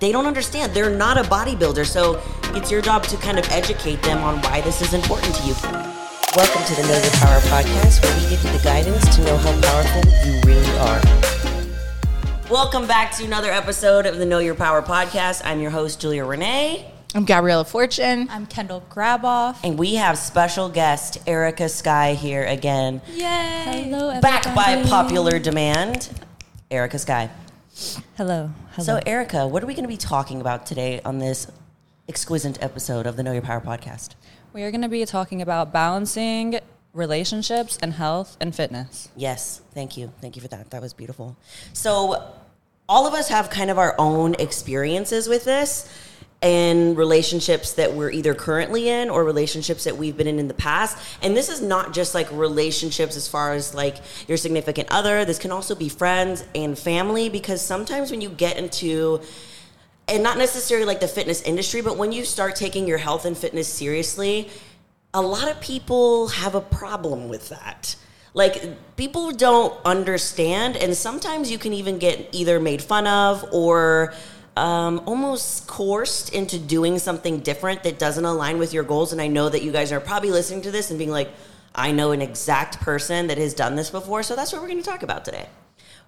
[0.00, 0.72] they don't understand.
[0.72, 1.86] They're not a bodybuilder.
[1.86, 2.22] So
[2.54, 5.54] it's your job to kind of educate them on why this is important to you.
[6.36, 9.36] Welcome to the Know Your Power podcast, where we give you the guidance to know
[9.38, 11.00] how powerful you really are.
[12.50, 15.40] Welcome back to another episode of the Know Your Power podcast.
[15.44, 16.92] I'm your host, Julia Renee.
[17.14, 18.28] I'm Gabriella Fortune.
[18.30, 19.56] I'm Kendall Graboff.
[19.64, 23.00] And we have special guest Erica Sky here again.
[23.14, 23.88] Yay!
[23.88, 26.10] Hello, Back by popular demand,
[26.70, 27.30] Erica Sky.
[27.76, 28.50] Hello.
[28.70, 28.84] Hello.
[28.84, 31.46] So, Erica, what are we going to be talking about today on this
[32.08, 34.14] exquisite episode of the Know Your Power podcast?
[34.54, 36.58] we are going to be talking about balancing
[36.94, 39.10] relationships and health and fitness.
[39.14, 40.10] Yes, thank you.
[40.22, 40.70] Thank you for that.
[40.70, 41.36] That was beautiful.
[41.74, 42.32] So,
[42.88, 45.92] all of us have kind of our own experiences with this
[46.42, 50.54] and relationships that we're either currently in or relationships that we've been in in the
[50.54, 50.98] past.
[51.22, 53.96] And this is not just like relationships as far as like
[54.28, 58.58] your significant other, this can also be friends and family because sometimes when you get
[58.58, 59.20] into
[60.08, 63.36] and not necessarily like the fitness industry, but when you start taking your health and
[63.36, 64.48] fitness seriously,
[65.14, 67.96] a lot of people have a problem with that.
[68.34, 74.12] Like people don't understand, and sometimes you can even get either made fun of or
[74.56, 79.12] um, almost coerced into doing something different that doesn't align with your goals.
[79.12, 81.30] And I know that you guys are probably listening to this and being like,
[81.74, 84.22] I know an exact person that has done this before.
[84.22, 85.46] So that's what we're going to talk about today.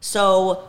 [0.01, 0.69] So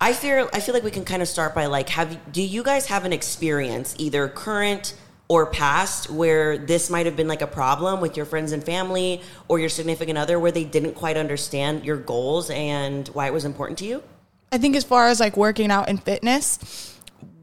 [0.00, 2.62] I feel I feel like we can kind of start by like, have do you
[2.62, 4.94] guys have an experience, either current
[5.28, 9.20] or past, where this might have been like a problem with your friends and family
[9.46, 13.44] or your significant other, where they didn't quite understand your goals and why it was
[13.44, 14.02] important to you?
[14.50, 16.89] I think as far as like working out and fitness,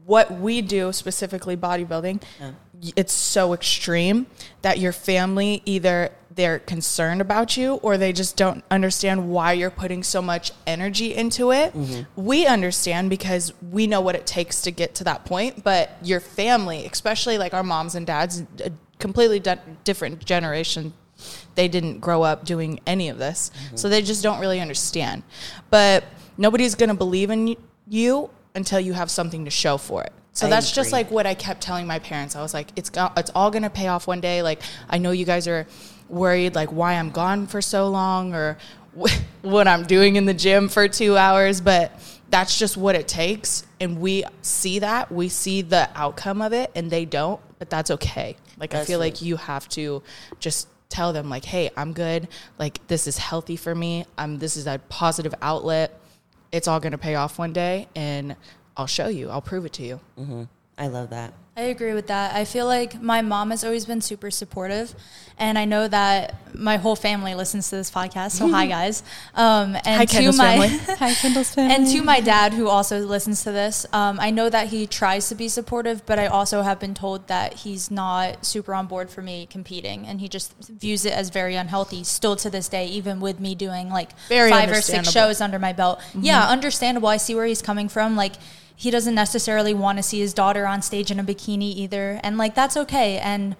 [0.08, 2.52] what we do specifically bodybuilding, yeah.
[2.96, 4.26] it's so extreme
[4.62, 9.70] that your family either they're concerned about you or they just don't understand why you're
[9.70, 11.74] putting so much energy into it.
[11.74, 12.24] Mm-hmm.
[12.24, 16.20] We understand because we know what it takes to get to that point, but your
[16.20, 20.94] family, especially like our moms and dads, a completely de- different generation
[21.54, 23.50] they didn't grow up doing any of this.
[23.50, 23.76] Mm-hmm.
[23.76, 25.22] So they just don't really understand.
[25.68, 26.04] But
[26.38, 27.56] nobody's going to believe in
[27.88, 30.12] you until you have something to show for it.
[30.32, 30.76] So I that's agree.
[30.76, 32.36] just like what I kept telling my parents.
[32.36, 34.42] I was like, it's it's all going to pay off one day.
[34.42, 35.66] Like I know you guys are
[36.08, 38.56] worried like why I'm gone for so long or
[39.42, 41.92] what I'm doing in the gym for 2 hours, but
[42.30, 45.10] that's just what it takes and we see that.
[45.10, 48.36] We see the outcome of it and they don't, but that's okay.
[48.58, 50.02] Like that's I feel like you have to
[50.40, 52.28] just tell them like, "Hey, I'm good.
[52.58, 54.04] Like this is healthy for me.
[54.16, 56.00] I'm this is a positive outlet.
[56.52, 58.36] It's all going to pay off one day and
[58.76, 59.30] I'll show you.
[59.30, 60.44] I'll prove it to you." hmm
[60.78, 61.34] I love that.
[61.58, 62.36] I agree with that.
[62.36, 64.94] I feel like my mom has always been super supportive,
[65.38, 68.30] and I know that my whole family listens to this podcast.
[68.30, 69.02] So hi guys,
[69.34, 70.68] um, and hi, to Kendall's my family.
[70.98, 73.86] hi Kendall's family, and to my dad who also listens to this.
[73.92, 77.26] Um, I know that he tries to be supportive, but I also have been told
[77.26, 81.28] that he's not super on board for me competing, and he just views it as
[81.28, 82.04] very unhealthy.
[82.04, 85.58] Still to this day, even with me doing like very five or six shows under
[85.58, 86.22] my belt, mm-hmm.
[86.22, 87.08] yeah, understandable.
[87.08, 88.34] I see where he's coming from, like
[88.78, 92.20] he doesn't necessarily want to see his daughter on stage in a bikini either.
[92.22, 93.18] And like that's okay.
[93.18, 93.56] And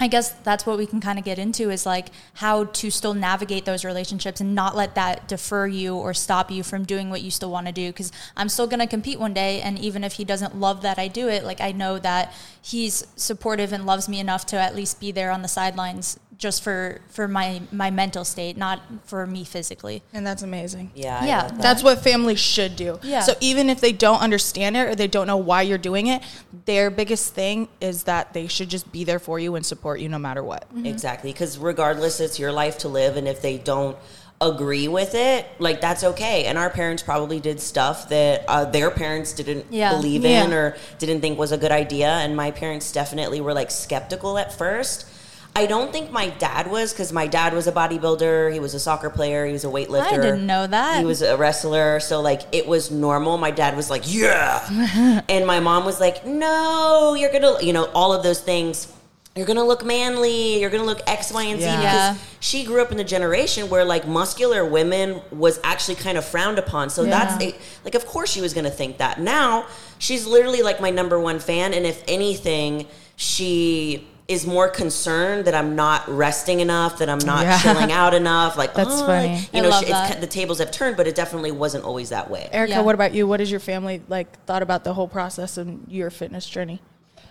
[0.00, 3.12] I guess that's what we can kind of get into is like how to still
[3.12, 7.20] navigate those relationships and not let that defer you or stop you from doing what
[7.20, 7.92] you still want to do.
[7.92, 9.60] Cause I'm still going to compete one day.
[9.60, 13.06] And even if he doesn't love that I do it, like I know that he's
[13.14, 17.00] supportive and loves me enough to at least be there on the sidelines just for
[17.08, 21.62] for my my mental state not for me physically and that's amazing yeah yeah that.
[21.62, 25.06] that's what families should do yeah so even if they don't understand it or they
[25.06, 26.22] don't know why you're doing it
[26.66, 30.08] their biggest thing is that they should just be there for you and support you
[30.08, 30.86] no matter what mm-hmm.
[30.86, 33.96] exactly because regardless it's your life to live and if they don't
[34.40, 36.44] agree with it, like that's okay.
[36.44, 39.96] And our parents probably did stuff that uh, their parents didn't yeah.
[39.96, 40.56] believe in yeah.
[40.56, 42.08] or didn't think was a good idea.
[42.08, 45.06] And my parents definitely were like skeptical at first.
[45.56, 48.52] I don't think my dad was because my dad was a bodybuilder.
[48.52, 49.46] He was a soccer player.
[49.46, 50.12] He was a weightlifter.
[50.12, 50.98] I didn't know that.
[50.98, 51.98] He was a wrestler.
[51.98, 53.38] So, like, it was normal.
[53.38, 55.22] My dad was like, yeah.
[55.30, 58.92] and my mom was like, no, you're going to, you know, all of those things.
[59.34, 60.60] You're going to look manly.
[60.60, 61.64] You're going to look X, Y, and Z.
[61.64, 62.12] Yeah.
[62.12, 66.26] Because she grew up in the generation where, like, muscular women was actually kind of
[66.26, 66.90] frowned upon.
[66.90, 67.10] So, yeah.
[67.10, 69.20] that's, a, like, of course she was going to think that.
[69.20, 69.66] Now,
[69.98, 71.72] she's literally like my number one fan.
[71.72, 77.44] And if anything, she is more concerned that I'm not resting enough, that I'm not
[77.44, 77.58] yeah.
[77.60, 78.56] chilling out enough.
[78.56, 79.40] Like that's oh, funny.
[79.52, 82.48] You know, it's, the tables have turned, but it definitely wasn't always that way.
[82.50, 82.80] Erica, yeah.
[82.80, 83.26] what about you?
[83.26, 86.82] What is your family like thought about the whole process and your fitness journey?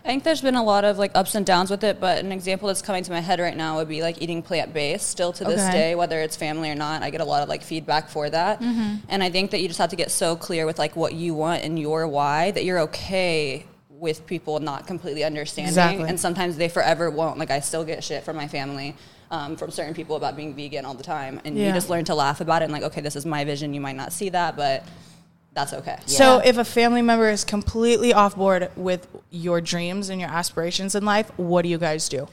[0.06, 2.32] I think there's been a lot of like ups and downs with it, but an
[2.32, 5.10] example that's coming to my head right now would be like eating plant based.
[5.10, 5.72] Still to this Okay.
[5.72, 8.62] day, whether it's family or not, I get a lot of like feedback for that.
[8.62, 8.98] Mm-hmm.
[9.10, 11.34] And I think that you just have to get so clear with like what you
[11.34, 13.66] want and your why that you're okay
[14.00, 15.70] with people not completely understanding.
[15.70, 16.10] Exactly.
[16.10, 17.38] And sometimes they forever won't.
[17.38, 18.96] Like I still get shit from my family.
[19.32, 21.68] Um, from certain people about being vegan all the time, and Yeah.
[21.68, 23.74] you just learn to laugh about it and like, okay, this is my vision.
[23.74, 24.84] You might not see that, but
[25.56, 25.98] that's okay.
[26.06, 26.50] So Yeah.
[26.50, 31.04] if a family member is completely off board with your dreams and your aspirations in
[31.06, 32.28] life, what do you guys do?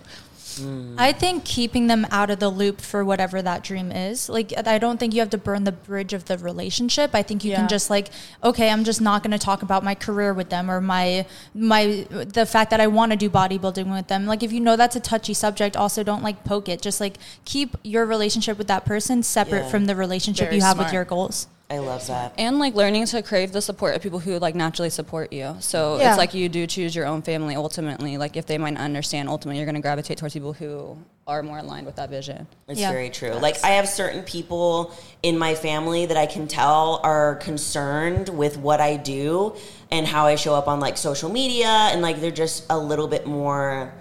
[0.98, 4.28] I think keeping them out of the loop for whatever that dream is.
[4.28, 7.10] Like, I don't think you have to burn the bridge of the relationship.
[7.14, 7.56] I think you Yeah.
[7.58, 8.10] can just like,
[8.42, 12.06] okay, I'm just not going to talk about my career with them or my my
[12.10, 14.26] the fact that I want to do bodybuilding with them.
[14.26, 16.82] Like, if you know that's a touchy subject, also don't like poke it.
[16.82, 19.68] Just like keep your relationship with that person separate Yeah.
[19.70, 20.88] from the relationship Very you have smart.
[20.88, 21.46] with your goals.
[21.70, 22.34] I love that.
[22.36, 25.56] and like learning to crave the support of people who like naturally support you.
[25.60, 26.10] So Yeah.
[26.10, 28.18] it's like you do choose your own family ultimately.
[28.18, 31.42] Like if they might not understand, ultimately you're going to gravitate towards people who are
[31.42, 32.46] more aligned with that vision.
[32.68, 32.90] It's Yeah.
[32.90, 33.32] very true.
[33.34, 34.92] Like I have certain people
[35.22, 39.54] in my family that I can tell are concerned with what I do
[39.90, 43.08] and how I show up on like social media and like they're just a little
[43.08, 43.94] bit more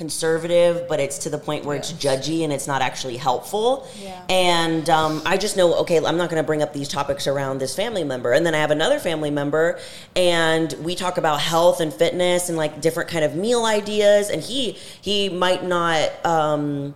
[0.00, 3.86] conservative, but it's to the point where it's judgy and it's not actually helpful.
[4.00, 4.24] Yeah.
[4.30, 7.58] And um, I just know, okay, I'm not going to bring up these topics around
[7.58, 8.32] this family member.
[8.32, 9.78] And then I have another family member,
[10.16, 14.30] and we talk about health and fitness and like different kind of meal ideas.
[14.30, 16.08] And he he might not.
[16.24, 16.94] Um,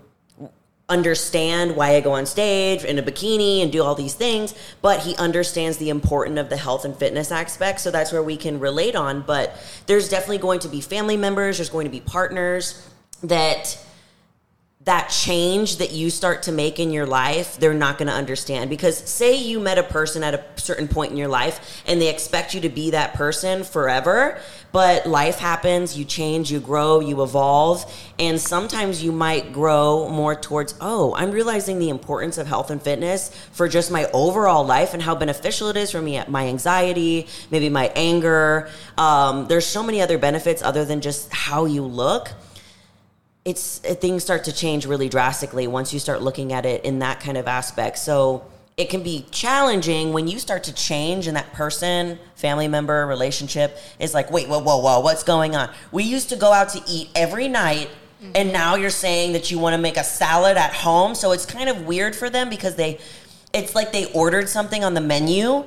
[0.87, 5.01] understand why I go on stage in a bikini and do all these things, but
[5.01, 7.81] he understands the importance of the health and fitness aspect.
[7.81, 9.23] So that's where we can relate on.
[9.23, 9.57] But
[9.87, 12.87] there's definitely going to be family members, there's going to be partners
[13.29, 13.79] that
[14.85, 18.69] that change that you start to make in your life, they're not going to understand.
[18.69, 22.11] Because say you met a person at a certain point in your life and they
[22.11, 24.39] expect you to be that person forever,
[24.73, 30.35] but life happens, you change, you grow, you evolve, and sometimes you might grow more
[30.35, 34.93] towards, oh, I'm realizing the importance of health and fitness for just my overall life
[34.93, 38.69] and how beneficial it is for me, at my anxiety, maybe my anger.
[38.99, 42.29] Um, there's so many other benefits other than just how you look
[43.45, 47.21] it's things start to change really drastically once you start looking at it in that
[47.21, 47.99] kind of aspect.
[47.99, 48.45] So
[48.77, 53.79] it can be challenging when you start to change and that person, family member, relationship
[53.99, 55.71] is like, wait, whoa, whoa, whoa, what's going on?
[55.93, 57.91] We used to go out to eat every night.
[58.23, 58.33] Mm-hmm.
[58.35, 61.15] And now you're saying that you want to make a salad at home.
[61.15, 62.99] So it's kind of weird for them because they,
[63.53, 65.65] it's like they ordered something on the menu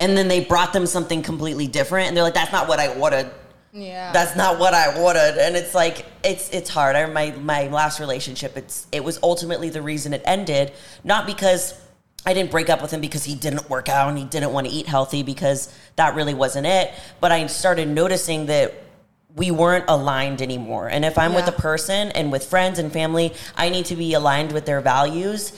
[0.00, 2.08] and then they brought them something completely different.
[2.08, 3.30] And they're like, that's not what I ordered
[3.72, 4.12] Yeah.
[4.12, 6.96] that's not what I wanted, and it's like it's it's hard.
[6.96, 10.72] I my my last relationship, it's it was ultimately the reason it ended,
[11.04, 11.80] not because
[12.26, 14.66] I didn't break up with him because he didn't work out and he didn't want
[14.66, 16.92] to eat healthy because that really wasn't it.
[17.20, 18.74] But I started noticing that
[19.36, 20.88] we weren't aligned anymore.
[20.88, 24.12] And if I'm with a person and with friends and family, I need to be
[24.14, 25.52] aligned with their values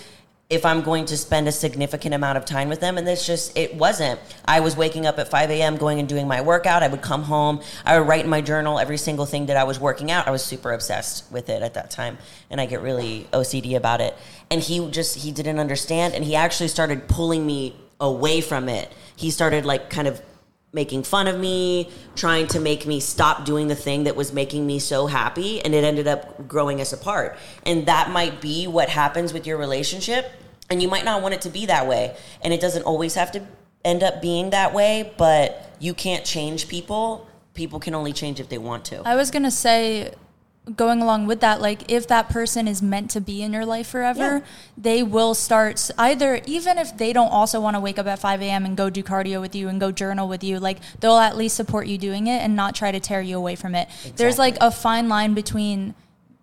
[0.52, 2.98] if I'm going to spend a significant amount of time with them.
[2.98, 4.20] And this just, it wasn't.
[4.44, 6.82] I was waking up at 5 a.m., going and doing my workout.
[6.82, 7.62] I would come home.
[7.86, 10.28] I would write in my journal every single thing that I was working out.
[10.28, 12.18] I was super obsessed with it at that time.
[12.50, 14.14] And I get really OCD about it.
[14.50, 16.12] And he just, he didn't understand.
[16.12, 18.92] And he actually started pulling me away from it.
[19.16, 20.20] He started like kind of
[20.74, 24.66] making fun of me, trying to make me stop doing the thing that was making
[24.66, 27.36] me so happy, and it ended up growing us apart.
[27.66, 30.30] And that might be what happens with your relationship,
[30.72, 32.16] and you might not want it to be that way.
[32.42, 33.42] And it doesn't always have to
[33.84, 37.28] end up being that way, but you can't change people.
[37.54, 39.02] People can only change if they want to.
[39.04, 40.14] I was gonna say,
[40.76, 43.88] going along with that, like if that person is meant to be in your life
[43.88, 44.40] forever, Yeah.
[44.78, 48.40] they will start either even if they don't also want to wake up at 5
[48.40, 48.64] a.m.
[48.64, 51.56] and go do cardio with you and go journal with you, like they'll at least
[51.56, 53.88] support you doing it and not try to tear you away from it.
[54.16, 55.94] There's like a fine line between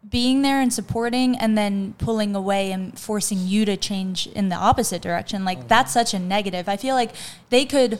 [0.07, 4.55] being there and supporting and then pulling away and forcing you to change in the
[4.55, 5.43] opposite direction.
[5.43, 5.67] Like mm-hmm.
[5.67, 6.69] that's such a negative.
[6.69, 7.11] I feel like
[7.49, 7.99] they could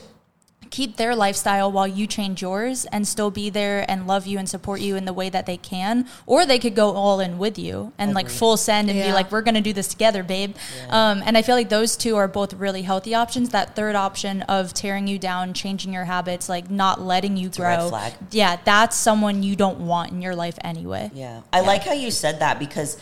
[0.70, 4.48] keep their lifestyle while you change yours and still be there and love you and
[4.48, 7.58] support you in the way that they can or they could go all in with
[7.58, 10.54] you and like full send and be like we're going to do this together babe.
[10.88, 13.50] Um, and i feel like those two are both really healthy options.
[13.50, 17.62] That third option of tearing you down changing your habits like not letting you a
[17.62, 17.88] red grow.
[17.88, 18.12] flag.
[18.30, 21.10] yeah that's someone you don't want in your life anyway.
[21.12, 21.42] Yeah.
[21.52, 22.96] I like how you said that because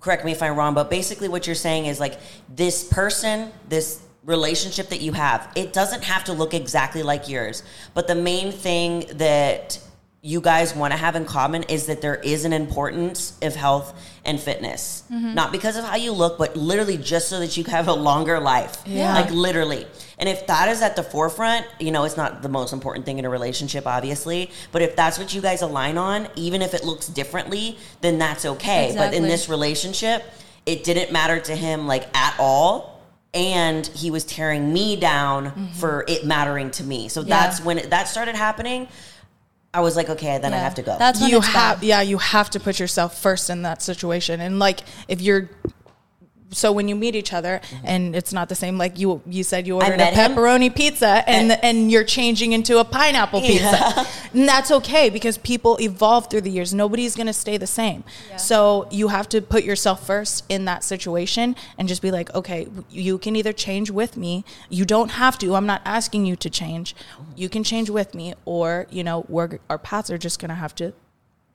[0.00, 4.02] correct me if I'm wrong, but basically what you're saying is like this person, this
[4.24, 7.62] relationship that you have, it doesn't have to look exactly like yours.
[7.94, 9.78] But the main thing that
[10.24, 14.00] you guys want to have in common is that there is an importance of health
[14.24, 15.02] and fitness.
[15.10, 15.34] Mm-hmm.
[15.34, 18.38] Not because of how you look, but literally just so that you have a longer
[18.38, 18.82] life.
[18.86, 19.14] Yeah.
[19.14, 19.84] Like literally.
[20.18, 23.18] And if that is at the forefront, you know, it's not the most important thing
[23.18, 24.52] in a relationship, obviously.
[24.70, 28.44] But if that's what you guys align on, even if it looks differently, then that's
[28.44, 28.94] okay.
[28.96, 30.22] But in this relationship,
[30.66, 32.91] it didn't matter to him like at all.
[33.34, 35.66] And he was tearing me down mm-hmm.
[35.68, 37.08] for it mattering to me.
[37.08, 38.88] So that's when it, that started happening.
[39.74, 40.98] I was like, okay, then I have to go.
[40.98, 41.82] That's when you have bad.
[41.82, 45.48] yeah you have to put yourself first in that situation and like if you're
[46.52, 47.86] so when you meet each other mm-hmm.
[47.86, 50.32] and it's not the same like you you said you ordered a met him.
[50.32, 54.06] pepperoni pizza and and you're changing into a pineapple pizza.
[54.34, 56.72] And that's okay because people evolve through the years.
[56.72, 58.02] Nobody's going to stay the same.
[58.38, 62.66] So you have to put yourself first in that situation and just be like okay
[62.90, 64.44] you can either change with me.
[64.70, 65.54] You don't have to.
[65.54, 66.94] I'm not asking you to change.
[67.36, 70.54] You can change with me or you know we're our paths are just going to
[70.54, 70.94] have to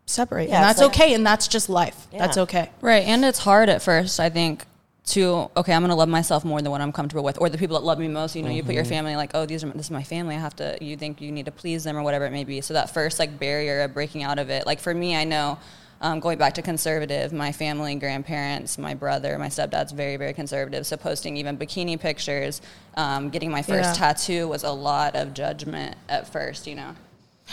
[0.08, 0.50] separate.
[0.50, 2.08] Yeah, and that's like- okay and that's just life.
[2.12, 2.70] That's okay.
[2.82, 3.06] Right.
[3.06, 4.66] And it's hard at first, I think,
[5.08, 7.40] to, okay, I'm going to love myself more than what I'm comfortable with.
[7.40, 9.46] Or the people that love me most, you know, you put your family like, oh,
[9.46, 10.36] these are, this is my family.
[10.36, 12.60] I have to, you think you need to please them or whatever it may be.
[12.62, 15.60] So that first like barrier of breaking out of it, like for me, I know,
[16.02, 20.86] um, going back to conservative, my family, grandparents, my brother, my stepdad's very, very conservative.
[20.86, 22.62] So posting even bikini pictures,
[22.96, 24.08] um, getting my first Yeah.
[24.08, 26.96] tattoo was a lot of judgment at first, you know.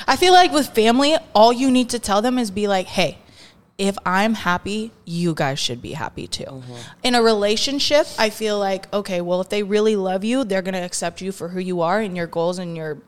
[0.09, 3.19] I feel like with family, all you need to tell them is be like, hey,
[3.77, 6.45] if I'm happy, you guys should be happy too.
[6.45, 6.75] Mm-hmm.
[7.03, 10.75] In a relationship, I feel like, okay, well, if they really love you, they're going
[10.75, 12.99] to accept you for who you are and your goals and your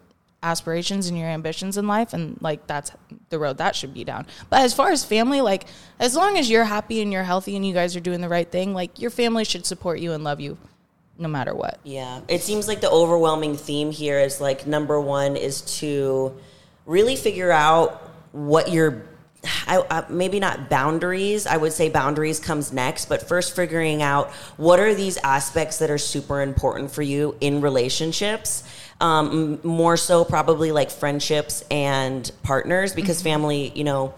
[0.43, 2.13] aspirations and your ambitions in life.
[2.13, 2.93] And like, that's
[3.29, 4.27] the road that should be down.
[4.51, 5.67] But as far as family, like,
[6.01, 8.51] as long as you're happy and you're healthy and you guys are doing the right
[8.51, 10.59] thing, like, your family should support you and love you
[11.19, 11.81] no matter what.
[11.85, 16.37] Yeah, it seems like the overwhelming theme here is like number one is to
[16.85, 19.03] really figure out what your
[19.67, 21.47] I, I, maybe not boundaries.
[21.47, 25.91] I would say boundaries comes next, but first figuring out what are these aspects that
[25.91, 28.63] are super important for you in relationships.
[29.01, 34.15] Um, more so, probably like friendships and partners, because family, you know,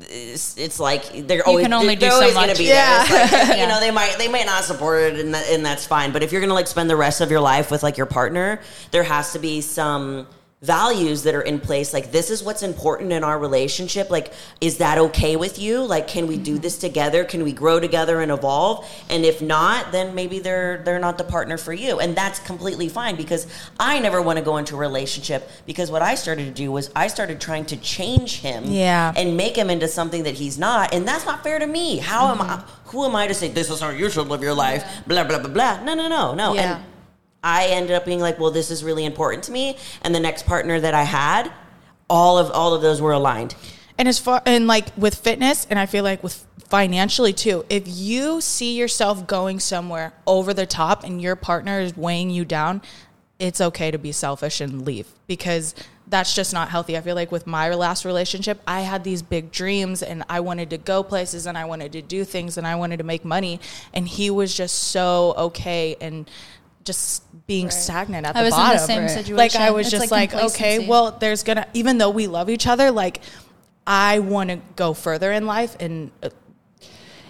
[0.00, 2.56] it's, it's like they're always can only they're, do so always going much.
[2.56, 3.04] to be Yeah.
[3.06, 3.20] there.
[3.22, 3.62] Like, Yeah.
[3.62, 6.12] You know, they might they might not support it, and, that, and that's fine.
[6.12, 8.06] But if you're going to like spend the rest of your life with like your
[8.06, 8.60] partner,
[8.92, 10.26] there has to be some
[10.60, 14.78] values that are in place like this is what's important in our relationship like is
[14.78, 15.84] that okay with you?
[15.84, 16.62] Like can we do mm-hmm.
[16.62, 17.24] this together?
[17.24, 18.84] Can we grow together and evolve?
[19.08, 22.00] And if not then maybe they're they're not the partner for you.
[22.00, 23.46] And that's completely fine because
[23.78, 26.90] i never want to go into a relationship because what i started to do was
[26.96, 29.12] i started trying to change him Yeah.
[29.16, 30.92] and make him into something that he's not.
[30.92, 31.98] And that's not fair to me.
[31.98, 32.88] How am i mm-hmm.
[32.88, 35.38] who am i to say this is how you should live your life blah blah
[35.38, 35.84] blah blah.
[35.84, 36.54] No no no no.
[36.54, 36.78] Yeah.
[36.78, 36.97] and
[37.42, 40.46] i ended up being like well this is really important to me and the next
[40.46, 41.52] partner that i had
[42.10, 43.54] all of all of those were aligned
[43.98, 47.82] And as far and like with fitness, and I feel like with financially too, if
[47.86, 52.80] you see yourself going somewhere over the top and your partner is weighing you down,
[53.40, 55.74] it's okay to be selfish and leave because
[56.06, 56.96] that's just not healthy.
[56.96, 60.70] I feel like with my last relationship, I had these big dreams and I wanted
[60.70, 63.60] to go places and I wanted to do things and I wanted to make money.
[63.92, 66.30] And he was just so okay and
[66.88, 68.86] just being stagnant at I the was in the bottom.
[68.86, 69.10] same Right.
[69.10, 69.36] situation.
[69.36, 72.50] Like I was It's just like like, okay, well, there's gonna even though we love
[72.50, 73.20] each other, like
[73.86, 76.30] I want to go further in life, and uh,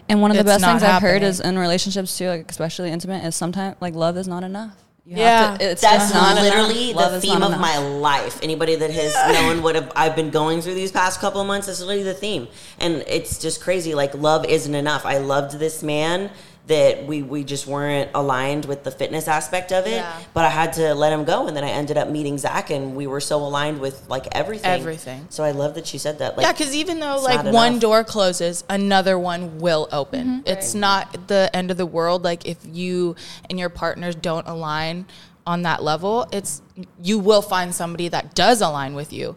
[0.08, 2.50] And one of the It's best not things I've heard is in relationships too, like
[2.50, 4.72] especially intimate, is sometimes like love is not enough.
[5.04, 5.56] You have Yeah.
[5.58, 7.10] to- it's that's not literally enough.
[7.10, 10.60] The is theme of my life anybody that has known what have- i've been going
[10.62, 12.46] through these past couple of months that's literally the theme
[12.78, 16.28] and it's just crazy like love isn't enough i loved this man
[16.68, 20.20] that we, we just weren't aligned with the fitness aspect of it Yeah.
[20.34, 22.94] but i had to let him go and then i ended up meeting zach and
[22.94, 25.26] we were so aligned with like everything Everything.
[25.30, 27.80] so i love that she said that like yeah, because even though like one enough.
[27.80, 30.26] door closes, another one will open.
[30.26, 30.46] Mm-hmm.
[30.46, 32.22] It's not the end of the world.
[32.22, 33.16] Like if you
[33.48, 35.06] and your partners don't align
[35.46, 36.60] on that level, it's
[37.02, 39.34] you will find somebody that does align with you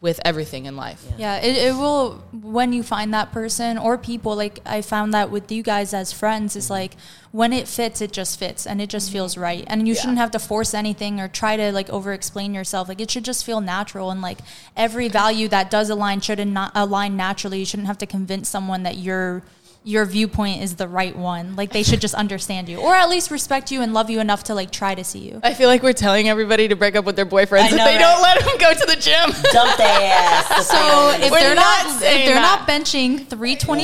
[0.00, 1.04] with everything in life.
[1.18, 5.30] Yeah, it, it will when you find that person or people like I found that
[5.30, 6.72] with you guys as friends is mm-hmm.
[6.72, 6.96] like
[7.32, 9.14] when it fits it just fits and it just mm-hmm.
[9.14, 9.64] feels right.
[9.66, 12.88] And you shouldn't have to force anything or try to like over explain yourself.
[12.88, 14.38] Like it should just feel natural and like
[14.74, 17.58] every value that does align should not align naturally.
[17.58, 19.42] You shouldn't have to convince someone that you're
[19.82, 21.56] your viewpoint is the right one.
[21.56, 24.44] Like they should just understand you, or at least respect you and love you enough
[24.44, 25.40] to like try to see you.
[25.42, 27.78] I feel like we're telling everybody to break up with their boyfriends I if they
[27.78, 27.98] right?
[27.98, 29.30] don't let them go to the gym.
[29.52, 30.66] Dump their ass.
[30.70, 32.66] So if they're not not, if they're that.
[32.66, 33.82] not benching 325,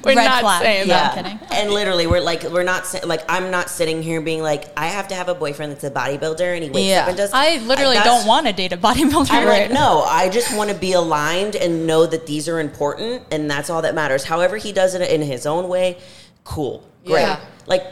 [0.04, 0.62] We're red not flag.
[0.62, 1.18] saying No, that.
[1.18, 1.48] I'm kidding.
[1.52, 5.08] and literally, we're like, we're not like, I'm not sitting here being like, I have
[5.08, 7.02] to have a boyfriend that's a bodybuilder and he wakes Yeah.
[7.02, 7.30] up and does.
[7.32, 9.28] I literally that's- don't want to date a bodybuilder.
[9.30, 13.22] I'm like, no, I just want to be aligned and know that these are important
[13.30, 14.24] and that's all that matters.
[14.24, 15.98] However, he does it in his own way,
[16.44, 17.22] cool, great.
[17.22, 17.40] Yeah.
[17.66, 17.84] Like,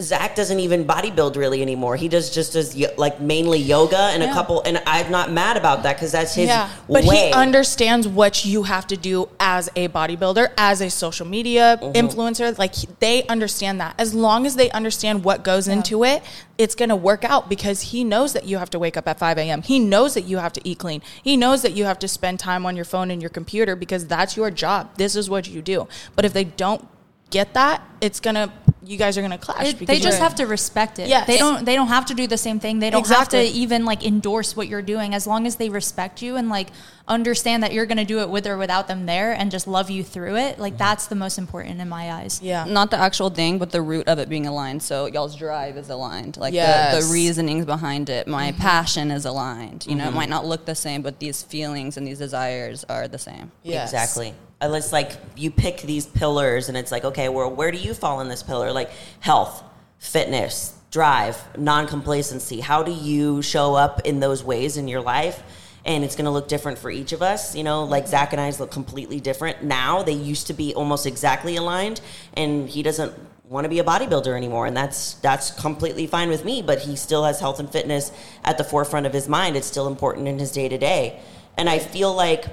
[0.00, 1.96] Zach doesn't even bodybuild really anymore.
[1.96, 5.82] He does just does like mainly yoga and a couple, and I'm not mad about
[5.82, 6.48] that because that's his
[6.88, 7.28] but way.
[7.28, 11.92] he understands what you have to do as a bodybuilder, as a social media Mm-hmm.
[11.92, 12.56] influencer.
[12.58, 13.94] Like they understand that.
[13.98, 16.22] As long as they understand what goes into it,
[16.58, 19.18] it's going to work out because he knows that you have to wake up at
[19.18, 19.62] 5 a.m.
[19.62, 21.02] He knows that you have to eat clean.
[21.22, 24.06] He knows that you have to spend time on your phone and your computer because
[24.06, 24.96] that's your job.
[24.96, 25.88] This is what you do.
[26.16, 26.86] But if they don't
[27.30, 28.52] get that, it's going to,
[28.90, 29.68] you guys are going to clash.
[29.68, 31.08] It- they just have to respect it.
[31.08, 31.26] Yes.
[31.26, 32.80] They don't they don't have to do the same thing.
[32.80, 33.44] They don't Exactly.
[33.44, 36.48] have to even like endorse what you're doing as long as they respect you and
[36.48, 36.70] like
[37.06, 39.90] understand that you're going to do it with or without them there and just love
[39.90, 40.58] you through it.
[40.58, 40.78] Like mm-hmm.
[40.78, 42.40] that's the most important in my eyes.
[42.42, 42.64] Yeah.
[42.64, 44.82] Not the actual thing, but the root of it being aligned.
[44.82, 46.36] So y'all's drive is aligned.
[46.36, 47.06] Like the, Yes.
[47.06, 48.26] the reasonings behind it.
[48.26, 48.60] My mm-hmm.
[48.60, 49.86] passion is aligned.
[49.86, 50.30] You know, it might mm-hmm.
[50.30, 53.52] not look the same, but these feelings and these desires are the same.
[53.62, 53.92] Yes.
[53.92, 54.34] Exactly.
[54.62, 58.20] It's like you pick these pillars, and it's like, okay, well, where do you fall
[58.20, 58.72] in this pillar?
[58.72, 58.90] Like
[59.20, 59.62] health,
[59.98, 62.60] fitness, drive, non complacency.
[62.60, 65.42] How do you show up in those ways in your life?
[65.84, 67.56] And it's going to look different for each of us.
[67.56, 70.02] You know, like Zach and I's look completely different now.
[70.02, 72.02] They used to be almost exactly aligned,
[72.34, 73.14] and he doesn't
[73.50, 76.94] want to be a bodybuilder anymore and that's that's completely fine with me but he
[76.94, 78.12] still has health and fitness
[78.44, 81.18] at the forefront of his mind it's still important in his day to day
[81.56, 82.46] and i feel like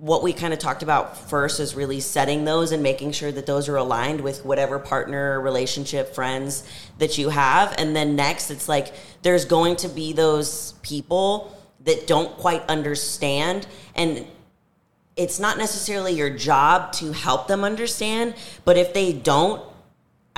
[0.00, 3.46] what we kind of talked about first is really setting those and making sure that
[3.46, 6.62] those are aligned with whatever partner, relationship, friends
[6.98, 7.74] that you have.
[7.78, 13.66] And then next, it's like there's going to be those people that don't quite understand.
[13.96, 14.24] And
[15.16, 19.60] it's not necessarily your job to help them understand, but if they don't,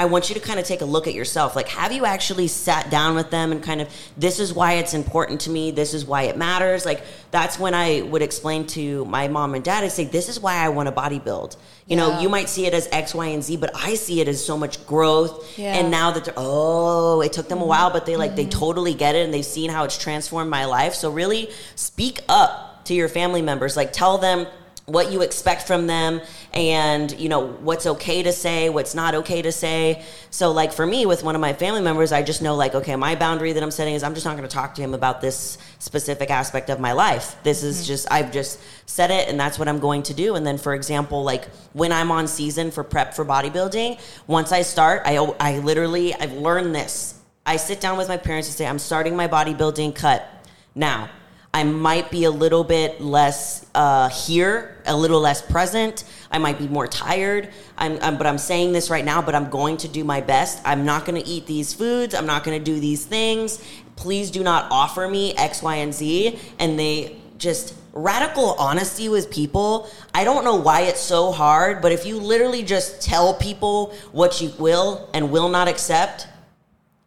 [0.01, 1.55] I want you to kind of take a look at yourself.
[1.55, 4.95] Like, have you actually sat down with them and kind of, this is why it's
[4.95, 5.73] important to me.
[5.73, 6.87] This is why it matters.
[6.87, 10.41] Like, that's when I would explain to my mom and dad, I say, this is
[10.41, 11.59] why I want to bodybuild.
[11.87, 14.29] You know, you might see it as X, Y, and Z, but I see it
[14.29, 15.59] as so much growth.
[15.59, 15.75] Yeah.
[15.75, 18.59] And now that they're, oh, it took them a while, but they like, they mm-hmm.
[18.59, 20.95] totally get it and they've seen how it's transformed my life.
[20.95, 23.77] So, really speak up to your family members.
[23.77, 24.47] Like, tell them,
[24.91, 26.21] what you expect from them
[26.53, 30.05] and you know what's okay to say what's not okay to say.
[30.31, 32.97] So like for me with one of my family members i just know like okay
[32.97, 35.21] my boundary that i'm setting is i'm just not going to talk to him about
[35.21, 37.37] this specific aspect of my life.
[37.43, 37.87] This is mm-hmm.
[37.87, 40.35] just i've just said it and that's what i'm going to do.
[40.35, 44.63] And then for example like when i'm on season for prep for bodybuilding once i
[44.63, 47.15] start i i literally i've learned this.
[47.47, 50.29] I sit down with my parents and say i'm starting my bodybuilding cut
[50.75, 51.11] now
[51.53, 56.05] I might be a little bit less uh, here, a little less present.
[56.31, 57.49] I might be more tired.
[57.77, 59.21] I'm, I'm, but I'm saying this right now.
[59.21, 60.61] But I'm going to do my best.
[60.65, 62.15] I'm not going to eat these foods.
[62.15, 63.63] I'm not going to do these things.
[63.97, 66.39] Please do not offer me X, Y, and Z.
[66.61, 69.91] And they just radical honesty with people.
[70.15, 74.41] I don't know why it's so hard, but if you literally just tell people what
[74.41, 76.29] you will and will not accept,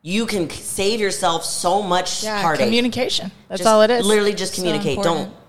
[0.06, 2.66] you can save yourself so much Yeah, heartache.
[2.66, 3.32] communication.
[3.48, 4.06] That's Just all it is.
[4.06, 4.98] Literally just communicate.
[4.98, 5.30] important.
[5.30, 5.43] don't.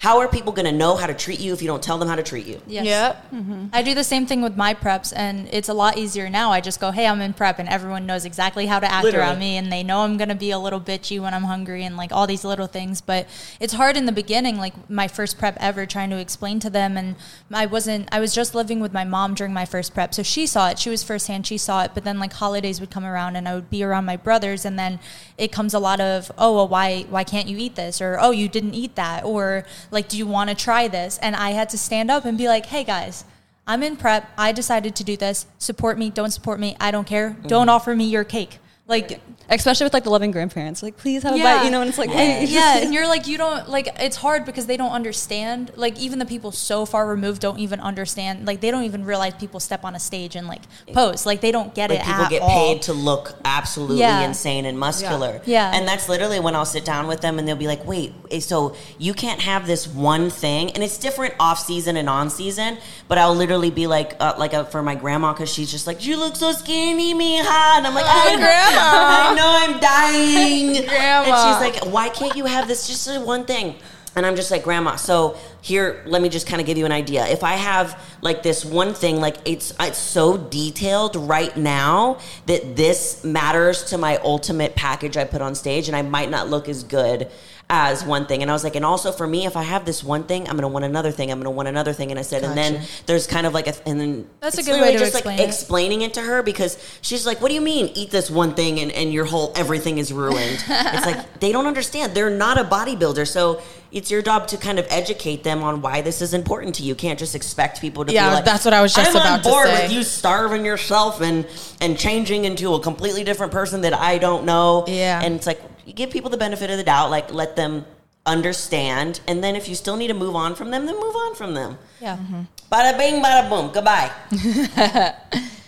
[0.00, 2.08] How are people going to know how to treat you if you don't tell them
[2.08, 2.62] how to treat you?
[2.68, 2.86] Yes.
[2.86, 3.32] Yep.
[3.32, 3.66] Mm-hmm.
[3.72, 6.52] I do the same thing with my preps, and it's a lot easier now.
[6.52, 9.26] I just go, "Hey, I'm in prep," and everyone knows exactly how to act Literally.
[9.26, 11.96] around me, and they know I'm gonna be a little bitchy when I'm hungry, and
[11.96, 13.00] like all these little things.
[13.00, 13.26] But
[13.58, 16.96] it's hard in the beginning, like my first prep ever, trying to explain to them,
[16.96, 17.16] and
[17.52, 18.08] I wasn't.
[18.12, 20.78] I was just living with my mom during my first prep, so she saw it.
[20.78, 21.44] She was firsthand.
[21.44, 24.04] She saw it, but then like holidays would come around, and I would be around
[24.04, 25.00] my brothers, and then
[25.36, 28.30] it comes a lot of, "Oh, well, why why can't you eat this?" or "Oh,
[28.30, 31.68] you didn't eat that," or like, "Do you want to try this?" And I had
[31.70, 33.24] to stand up and be like, "Hey, guys."
[33.70, 34.26] I'm in prep.
[34.38, 35.44] I decided to do this.
[35.58, 36.08] Support me.
[36.08, 36.74] Don't support me.
[36.80, 37.36] I don't care.
[37.46, 37.68] Don't mm-hmm.
[37.68, 38.60] offer me your cake.
[38.88, 39.20] Like,
[39.50, 40.82] Especially with like the loving grandparents.
[40.82, 42.46] Like, please have a bite, you know, and it's like, wait.
[42.48, 43.88] yeah, and you're like, you don't like.
[43.98, 45.70] It's hard because they don't understand.
[45.76, 48.46] Like, even the people so far removed don't even understand.
[48.46, 50.60] Like, they don't even realize people step on a stage and like
[50.92, 51.24] pose.
[51.24, 52.04] Like, they don't get Like it.
[52.06, 52.48] people at get all.
[52.74, 54.20] paid to look absolutely Yeah.
[54.22, 55.40] insane and muscular.
[55.46, 55.70] Yeah.
[55.74, 58.40] And that's literally when I'll sit down with them and they'll be like, wait, eh,
[58.40, 60.70] so you can't have this one thing.
[60.72, 62.76] And it's different off season and on season.
[63.06, 66.04] But I'll literally be like, uh, like uh for my grandma, because she's just like,
[66.04, 67.46] you look so skinny, mija.
[67.78, 70.86] And I'm like, I know, I know I'm dying.
[70.88, 71.34] Grandma.
[71.34, 73.76] And she's like, why can't you have this just one thing?
[74.16, 76.92] And I'm just like, Grandma, so here, let me just kind of give you an
[76.92, 77.26] idea.
[77.26, 82.74] If I have like this one thing, like it's it's so detailed right now that
[82.74, 86.68] this matters to my ultimate package I put on stage, and I might not look
[86.68, 87.30] as good
[87.70, 88.40] as one thing.
[88.40, 90.56] And I was like, and also for me, if I have this one thing, I'm
[90.56, 91.30] gonna want another thing.
[91.30, 92.10] I'm gonna want another thing.
[92.10, 94.80] And I said, and then there's kind of like a, and then That's a good
[94.80, 95.48] way to just explain like it.
[95.48, 98.80] explaining it to her because she's like, what do you mean eat this one thing
[98.80, 100.64] and, and your whole everything is ruined?
[100.66, 102.14] it's like they don't understand.
[102.14, 103.60] They're not a bodybuilder, so
[103.92, 106.88] it's your job to kind of educate them on why this is important to you.
[106.88, 109.16] You can't just expect people to Yeah, be like, that's what I was just I'm
[109.16, 111.46] about on to board say." with you starving yourself and
[111.82, 114.84] and changing into a completely different person that I don't know.
[114.88, 115.20] Yeah.
[115.22, 117.84] and it's like you give people the benefit of the doubt, like let them
[118.26, 121.34] understand, and then if you still need to move on from them, then move on
[121.34, 121.78] from them.
[122.00, 122.16] Yeah.
[122.16, 122.42] Mm-hmm.
[122.70, 123.72] Bada bing, bada boom.
[123.72, 124.12] Goodbye.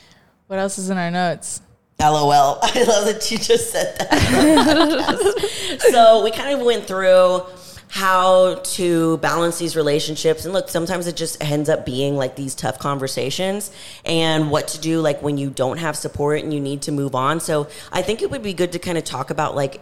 [0.50, 1.62] What else is in our notes?
[2.00, 2.58] LOL.
[2.62, 5.78] I love that you just said that.
[5.92, 7.42] so we kind of went through
[7.86, 12.56] how to balance these relationships and look sometimes it just ends up being like these
[12.56, 13.70] tough conversations
[14.04, 17.16] and what to do like when you don't have support and you need to move
[17.16, 19.80] on so i think it would be good to kind of talk about like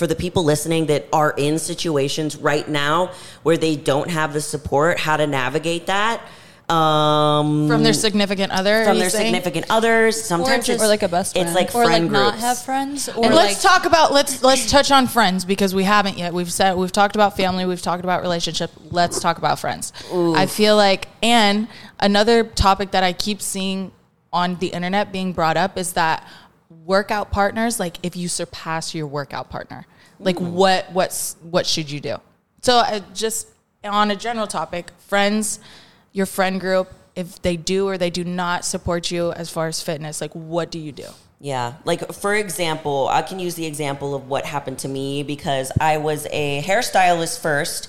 [0.00, 4.40] for the people listening that are in situations right now where they don't have the
[4.40, 6.22] support how to navigate that
[6.70, 8.84] um From their significant other?
[8.86, 9.26] from their saying?
[9.34, 10.22] significant others.
[10.24, 11.54] Sometimes just- it's Or like a best It's friend.
[11.54, 13.08] like Or like friend not have friends.
[13.10, 16.32] Or And like, let's talk about let's let's touch on friends because we haven't yet.
[16.32, 18.70] We've said we've talked about family, we've talked about relationship.
[18.90, 19.92] Let's talk about friends.
[20.42, 23.90] I feel like and another topic that I keep seeing
[24.32, 26.24] on the internet being brought up is that
[26.70, 29.86] workout partners like if you surpass your workout partner,
[30.18, 32.16] like what what's what should you do?
[32.62, 33.48] So uh, just
[33.84, 35.60] on a general topic, friends,
[36.12, 39.82] your friend group, if they do or they do not support you as far as
[39.82, 41.06] fitness, like what do you do?
[41.40, 41.74] Yeah.
[41.86, 45.96] Like, for example, I can use the example of what happened to me because I
[45.96, 47.88] was a hairstylist first,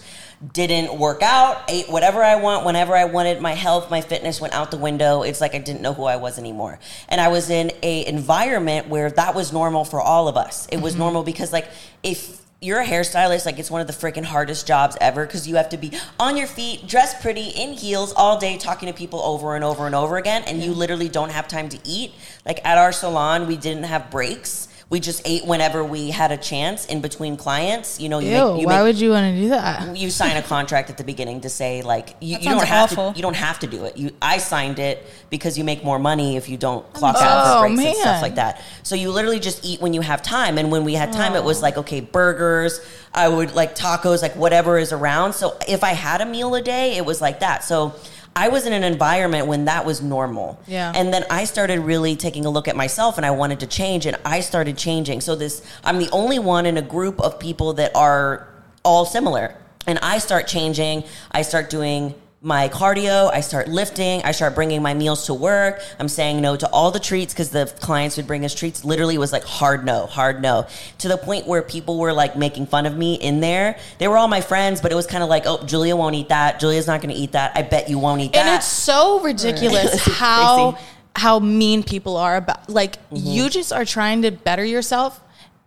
[0.54, 3.41] didn't work out, ate whatever I want whenever I wanted.
[3.41, 5.21] My health, my fitness went out the window.
[5.21, 6.80] It's like I didn't know who I was anymore.
[7.10, 10.67] And I was in a environment where that was normal for all of us.
[10.71, 11.04] It was mm-hmm.
[11.04, 11.67] normal because, like,
[12.01, 15.56] if you're a hairstylist, like it's one of the freaking hardest jobs ever because you
[15.56, 19.19] have to be on your feet, dressed pretty, in heels all day, talking to people
[19.21, 22.13] over and over and over again, and you literally don't have time to eat.
[22.45, 24.67] Like at our salon, we didn't have breaks.
[24.91, 27.99] We just ate whenever we had a chance in between clients.
[27.99, 29.95] You know, you Ew, make, you why make, would you want to do that?
[29.95, 32.91] you sign a contract at the beginning to say like you, you don't sounds have
[32.91, 33.12] awful.
[33.13, 33.95] to you don't have to do it.
[33.95, 37.62] You I signed it because you make more money if you don't clock makes out
[37.62, 38.62] for Oh, breaks and oh, stuff like that.
[38.84, 40.58] So you literally just eat when you have time.
[40.58, 42.82] And when we had time, it was like okay, burgers.
[43.13, 45.34] I would like tacos, like whatever is around.
[45.34, 47.63] So if I had a meal a day, it was like that.
[47.63, 47.95] So.
[48.36, 50.60] I was in an environment when that was normal.
[50.67, 50.94] Yeah.
[50.96, 54.06] And then I started really taking a look at myself and I wanted to change
[54.06, 55.22] and I started changing.
[55.22, 58.48] So this I'm the only one in a group of people that are
[58.84, 59.56] all similar.
[59.88, 61.04] And I start changing.
[61.32, 63.32] I start doing my cardio.
[63.32, 64.23] I start lifting.
[64.23, 65.80] I start bringing my meals to work.
[65.99, 68.84] I'm saying no to all the treats because the clients would bring us treats.
[68.84, 70.65] Literally was like hard no, hard no.
[70.99, 73.77] To the point where people were like making fun of me in there.
[73.99, 76.30] They were all my friends, but it was kind of like, oh, Julia won't eat
[76.30, 76.60] that.
[76.60, 77.51] Julia's not going to eat that.
[77.56, 78.47] I bet you won't eat that.
[78.47, 80.80] And it's so ridiculous how
[81.15, 83.17] how mean people are about like Mm-hmm.
[83.17, 85.21] you just are trying to better yourself.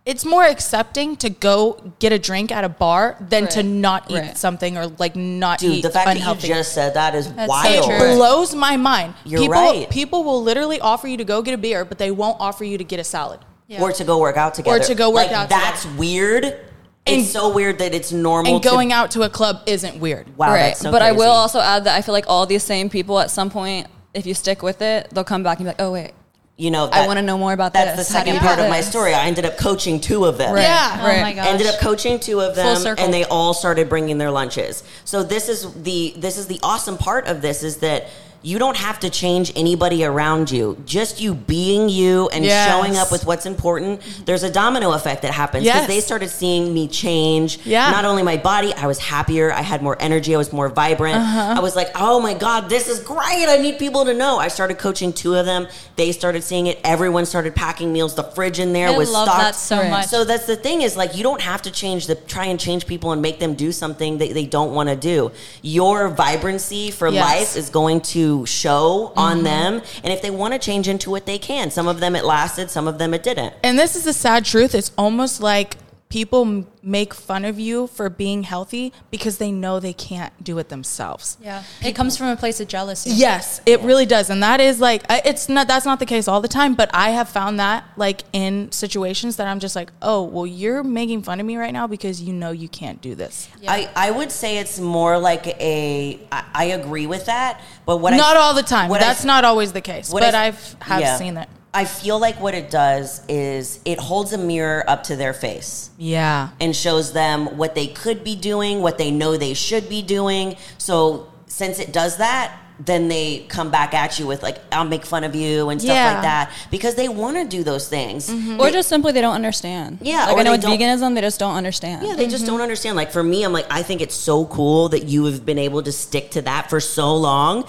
[0.05, 4.19] It's more accepting to go get a drink at a bar than to not eat
[4.19, 4.37] Right.
[4.37, 5.67] something or like not eat.
[5.67, 6.41] Dude, eat the fact unhealthy.
[6.41, 7.85] that you just said that is That's wild.
[7.85, 7.95] true.
[7.95, 9.15] it blows my mind.
[9.23, 9.89] You're people, right.
[9.89, 12.77] People will literally offer you to go get a beer, but they won't offer you
[12.77, 13.39] to get a salad.
[13.67, 13.81] Yeah.
[13.81, 14.77] Or to go work out together.
[14.77, 16.45] Or to go work like, out That's weird.
[16.45, 18.53] And- it's so weird that it's normal.
[18.53, 20.37] And going to, out to a club isn't weird.
[20.37, 20.57] Wow, right.
[20.67, 23.19] that's so but I will also add that I feel like all these same people
[23.19, 25.91] at some point, if you stick with it, they'll come back and be like, oh,
[25.91, 26.11] wait.
[26.57, 27.83] You know, I wanna know more about that.
[27.85, 28.07] that's this.
[28.07, 28.89] the second you part of my this?
[28.89, 29.13] story.
[29.13, 30.53] I ended up coaching two of them.
[30.53, 30.61] Right.
[30.61, 30.99] Yeah.
[31.01, 31.21] Oh right.
[31.21, 31.47] my gosh.
[31.47, 33.03] ended up coaching two of them circle.
[33.03, 36.97] and they all started bringing their lunches so this is the this is the awesome
[36.97, 38.07] part of this is that
[38.45, 42.69] you don't have to change anybody around you just you being you and Yes.
[42.69, 45.87] showing up with what's important there's a domino effect that happens because Yes.
[45.87, 47.89] they started seeing me change Yeah.
[47.89, 51.17] not only my body i was happier i had more energy i was more vibrant
[51.17, 51.55] Uh-huh.
[51.57, 54.47] i was like oh my god this is great i need people to know i
[54.47, 58.59] started coaching two of them they started seeing it everyone started packing meals the fridge
[58.59, 60.05] in there I was love stocked that so much.
[60.05, 62.85] so that's the thing is like you don't have to change the try and change
[62.85, 65.31] people and make them do something that they don't want to do.
[65.63, 67.23] Your vibrancy for Yes.
[67.29, 69.43] life is going to show on mm-hmm.
[69.43, 71.69] them, and if they want to change into it, they can.
[71.69, 73.53] Some of them it lasted, some of them it didn't.
[73.63, 74.73] And this is the sad truth.
[74.73, 75.77] It's almost like
[76.09, 80.57] people m- make fun of you for being healthy because they know they can't do
[80.59, 81.35] it themselves.
[81.41, 81.63] Yeah.
[81.83, 83.09] It comes from a place of jealousy.
[83.11, 85.67] Yes, it really does, and that is like it's not.
[85.67, 89.35] That's not the case all the time, but I have found that like in situations
[89.37, 92.33] that I'm just like, oh, well, you're making fun of me right now because you
[92.33, 93.49] know you can't do this.
[93.67, 96.19] I, I would say it's more like a.
[96.31, 98.89] I, I agree with that, but what not I, all the time.
[98.89, 101.17] what I- That's not always the case, what but I- I've have yeah.
[101.17, 101.49] seen that.
[101.75, 105.89] I feel like what it does is it holds a mirror up to their face
[105.97, 110.01] Yeah, and shows them what they could be doing, what they know they should be
[110.01, 110.55] doing.
[110.77, 115.05] So since it does that, then they come back at you with like, "I'll make
[115.05, 116.13] fun of you" and stuff Yeah.
[116.13, 118.29] like that because they want to do those things.
[118.29, 118.59] Mm-hmm.
[118.59, 119.99] Or just simply they don't understand.
[120.01, 122.05] Yeah, Like or I know they with veganism, they just don't understand.
[122.05, 122.53] Yeah, they just mm-hmm.
[122.53, 122.95] don't understand.
[122.97, 125.83] Like for me, I'm like, I think it's so cool that you have been able
[125.83, 127.65] to stick to that for so long.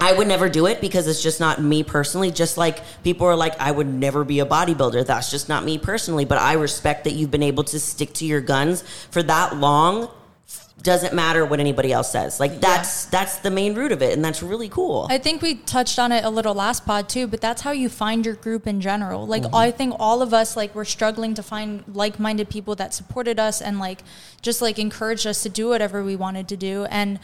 [0.00, 2.30] I would never do it because it's just not me personally.
[2.30, 5.06] Just like people are like, I would never be a bodybuilder.
[5.06, 6.24] That's just not me personally.
[6.24, 10.08] But I respect that you've been able to stick to your guns for that long.
[10.82, 12.40] Doesn't matter what anybody else says.
[12.40, 15.06] Like that's that's the main root of it, and that's really cool.
[15.10, 17.90] I think we touched on it a little last pod too, but that's how you
[17.90, 19.26] find your group in general.
[19.26, 19.54] Like mm-hmm.
[19.54, 23.60] I think all of us like were struggling to find like-minded people that supported us
[23.60, 24.02] and like
[24.40, 27.20] just like encouraged us to do whatever we wanted to do and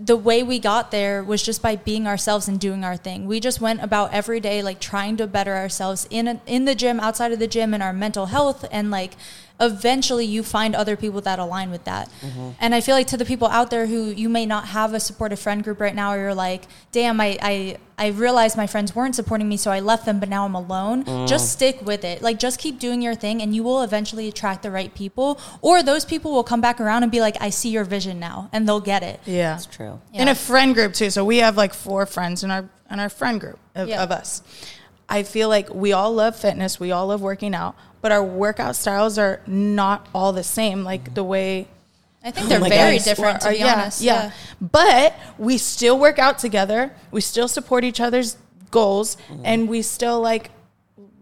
[0.00, 3.26] the way we got there was just by being ourselves and doing our thing.
[3.26, 6.74] We just went about every day like trying to better ourselves in a, in the
[6.74, 9.14] gym, outside of the gym, in our mental health, and like
[9.60, 12.08] eventually you find other people that align with that.
[12.20, 12.50] Mm-hmm.
[12.60, 15.00] And I feel like to the people out there who you may not have a
[15.00, 18.94] supportive friend group right now, or you're like, damn, I I, I realized my friends
[18.94, 21.04] weren't supporting me, so I left them, but now I'm alone.
[21.04, 21.26] Mm.
[21.28, 22.22] Just stick with it.
[22.22, 25.82] Like just keep doing your thing, and you will eventually attract the right people, or
[25.82, 28.68] those people will come back around and be like, I see your vision now, and
[28.68, 29.20] they'll get it.
[29.24, 29.54] yeah.
[29.54, 30.00] That's true.
[30.14, 31.10] in a friend group too.
[31.10, 34.02] So we have like four friends in our in our friend group of, Yeah.
[34.02, 34.40] of us.
[35.10, 38.76] I feel like we all love fitness, we all love working out, but our workout
[38.76, 40.84] styles are not all the same.
[40.84, 41.68] Like the way
[42.22, 44.02] I think they're my very different, to or- be yeah, honest.
[44.02, 44.32] Yeah.
[44.60, 46.92] But we still work out together.
[47.10, 48.36] We still support each other's
[48.70, 50.50] goals and we still like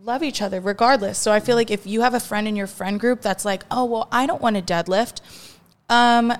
[0.02, 1.18] love each other regardless.
[1.18, 3.64] So I feel like if you have a friend in your friend group that's like,
[3.70, 5.20] "Oh, well, I don't want to deadlift."
[5.88, 6.32] Um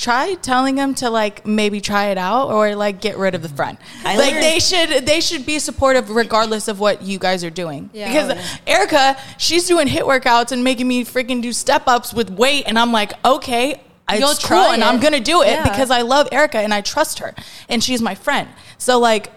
[0.00, 3.48] try telling them to like maybe try it out or like get rid of the
[3.50, 3.76] friend.
[4.04, 7.50] I like learned- they should they should be supportive regardless of what you guys are
[7.50, 7.90] doing.
[7.92, 8.08] Yeah.
[8.08, 8.34] Because Oh,
[8.66, 8.74] yeah.
[8.78, 12.78] Erica, she's doing HIIT workouts and making me freaking do step ups with weight and
[12.78, 13.80] I'm like, "Okay,
[14.12, 14.82] You'll it's cool try and.
[14.82, 15.62] I'm gonna do it Yeah.
[15.62, 17.34] because I love Erica and I trust her
[17.68, 18.48] and she's my friend.
[18.78, 19.30] So like,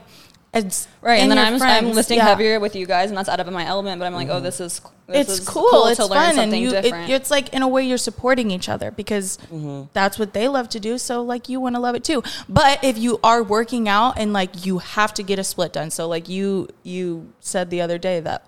[0.54, 2.26] it's Right, and then I'm, I'm friends, lifting yeah.
[2.26, 4.00] heavier with you guys, and that's out of my element.
[4.00, 4.80] But I'm like, oh, this is
[5.14, 5.88] this It's is cool.
[5.88, 6.70] It's to learn fun, and something you.
[6.74, 7.10] It, different.
[7.10, 9.84] it's like in a way you're supporting each other because Mm-hmm.
[9.94, 10.98] that's what they love to do.
[10.98, 12.22] So like you want to love it too.
[12.50, 15.90] But if you are working out and like you have to get a split done,
[15.92, 18.46] so like you you said the other day that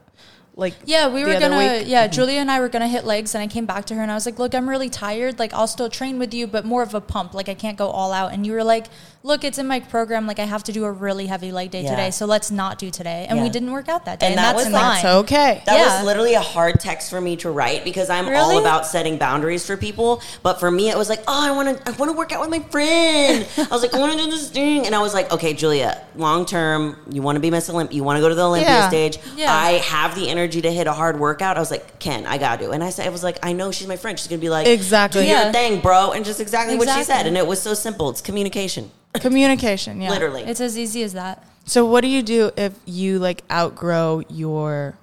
[0.58, 1.58] like Yeah, we were gonna.
[1.58, 4.02] week- Yeah, Julia and I were gonna hit legs, and I came back to her
[4.02, 5.38] and I was like, "Look, I'm really tired.
[5.38, 7.34] Like, I'll still train with you, but more of a pump.
[7.34, 8.86] Like, I can't go all out." And you were like,
[9.26, 10.28] "Look, it's in my program.
[10.28, 11.90] Like, I have to do a really heavy leg day Yeah.
[11.90, 14.38] today, so let's not do today." And we didn't work out that day, And and,
[14.40, 14.74] that that's was fine.
[14.74, 15.62] like- That's okay.
[15.66, 15.98] That Yeah.
[15.98, 18.56] was literally a hard text for me to write because I'm Really?
[18.56, 20.22] all about setting boundaries for people.
[20.44, 22.40] But for me, it was like, oh, I want to, I want to work out
[22.42, 23.46] with my friend.
[23.58, 26.00] I was like, I want to do this thing, and I was like, okay, Julia,
[26.16, 28.70] long term, you want to be Miss Olymp, you want to go to the Olympia
[28.72, 28.88] Yeah.
[28.90, 29.18] stage.
[29.36, 29.52] Yeah.
[29.52, 31.58] I have the energy to hit a hard workout.
[31.58, 32.70] I was like, Ken, I got to.
[32.70, 34.20] And I said, I was like, I know she's my friend.
[34.20, 35.24] She's gonna be like, Exactly.
[35.24, 35.46] do Yeah.
[35.46, 37.26] your thing, bro, and just exactly, what she said.
[37.26, 38.12] And it was so simple.
[38.12, 40.02] It's communication, Communication.
[40.02, 40.10] Yeah.
[40.10, 40.44] literally.
[40.44, 41.44] It's as easy as that.
[41.66, 44.98] So what do you do if you like outgrow your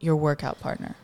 [0.00, 0.96] your workout partner?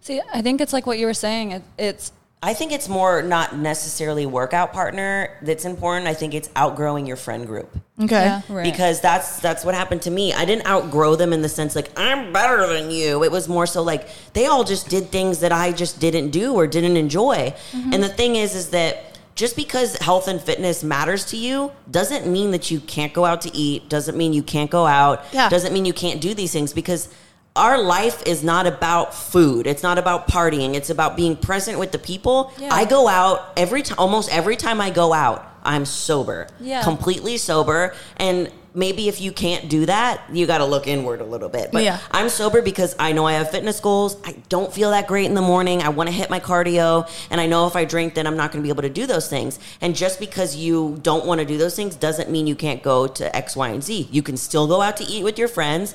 [0.00, 1.52] See, I think it's like what you were saying.
[1.52, 2.12] It, it's
[2.44, 6.06] I think it's more not necessarily workout partner that's important.
[6.06, 7.74] I think it's outgrowing your friend group.
[7.98, 8.24] Okay.
[8.24, 8.42] Yeah.
[8.50, 8.70] right.
[8.70, 10.34] because that's that's what happened to me.
[10.34, 13.24] I didn't outgrow them in the sense like I'm better than you.
[13.24, 16.52] It was more so like they all just did things that I just didn't do
[16.52, 17.54] or didn't enjoy.
[17.72, 17.94] Mm-hmm.
[17.94, 22.26] And the thing is is that just because health and fitness matters to you doesn't
[22.26, 25.48] mean that you can't go out to eat, doesn't mean you can't go out, Yeah.
[25.48, 27.08] doesn't mean you can't do these things because
[27.56, 29.66] our life is not about food.
[29.68, 30.74] It's not about partying.
[30.74, 32.52] It's about being present with the people.
[32.58, 32.74] Yeah.
[32.74, 36.82] I go out every time, almost every time I go out, I'm sober, Yeah.
[36.82, 37.94] completely sober.
[38.16, 41.70] And maybe if you can't do that, you got to look inward a little bit.
[41.72, 41.98] But Yeah.
[42.10, 44.16] I'm sober because I know I have fitness goals.
[44.24, 45.80] I don't feel that great in the morning.
[45.80, 47.08] I want to hit my cardio.
[47.30, 49.06] And I know if I drink, then I'm not going to be able to do
[49.06, 49.58] those things.
[49.80, 53.06] And just because you don't want to do those things doesn't mean you can't go
[53.06, 54.08] to X, Y, and Z.
[54.10, 55.94] You can still go out to eat with your friends.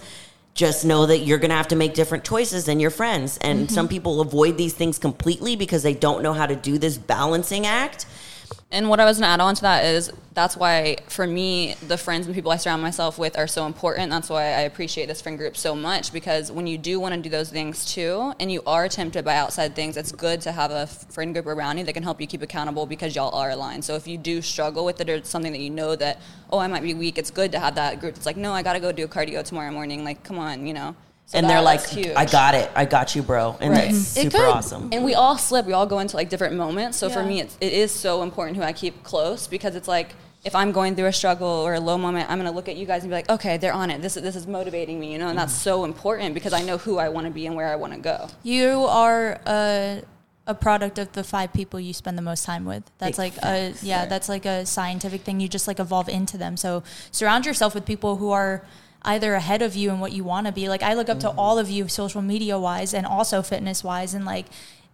[0.54, 3.38] Just know that you're going to have to make different choices than your friends.
[3.42, 3.74] And mm-hmm.
[3.74, 7.66] some people avoid these things completely because they don't know how to do this balancing
[7.66, 8.06] act.
[8.72, 11.98] And what I was gonna add on to that is that's why for me the
[11.98, 14.10] friends and people I surround myself with are so important.
[14.10, 17.22] That's why I appreciate this friend group so much because when you do want to
[17.22, 20.72] do those things too, and you are tempted by outside things, it's good to have
[20.72, 23.84] a friend group around you that can help you keep accountable because y'all are aligned.
[23.84, 26.60] So if you do struggle with it or it's something that you know that oh
[26.60, 28.16] I might be weak, it's good to have that group.
[28.16, 30.04] It's like no, I got to go do cardio tomorrow morning.
[30.04, 30.96] Like come on, you know.
[31.30, 32.14] So and that- they're like, huge.
[32.16, 32.72] I got it.
[32.76, 33.56] I got you, bro.
[33.62, 33.92] And Right.
[33.92, 34.50] that's It super could.
[34.50, 34.90] awesome.
[34.92, 35.68] And we all slip.
[35.68, 36.98] We all go into like different moments.
[36.98, 40.16] So for me, it's, it is so important who I keep close because it's like
[40.44, 42.88] if I'm going through a struggle or a low moment, I'm gonna look at you
[42.88, 44.02] guys and be like, okay, they're on it.
[44.02, 45.28] This this is motivating me, you know.
[45.28, 45.64] And that's mm-hmm.
[45.64, 48.00] so important because I know who I want to be and where I want to
[48.00, 48.28] go.
[48.42, 50.02] You are a,
[50.48, 52.90] a product of the five people you spend the most time with.
[52.98, 55.40] That's Big like a yeah, that's like a scientific thing.
[55.40, 56.56] You just like evolve into them.
[56.58, 58.64] So surround yourself with people who are
[59.04, 60.70] either ahead of you and what you want to be.
[60.70, 61.40] Like I look up to mm-hmm.
[61.40, 64.48] all of you social media wise and also fitness wise and like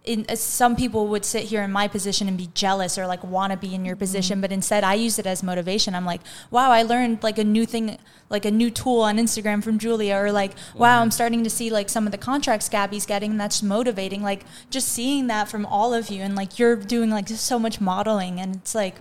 [0.06, 3.22] in, uh, some people would sit here in my position and be jealous or like
[3.24, 4.00] want to be in your mm-hmm.
[4.00, 5.94] position, but instead I use it as motivation.
[5.94, 7.98] I'm like, wow, I learned like a new thing,
[8.30, 11.02] like a new tool on Instagram from Julia, or like, wow, mm-hmm.
[11.02, 14.22] I'm starting to see like some of the contracts Gabby's getting, and that's motivating.
[14.22, 17.58] Like just seeing that from all of you, and like you're doing like just so
[17.58, 18.96] much modeling, and it's like.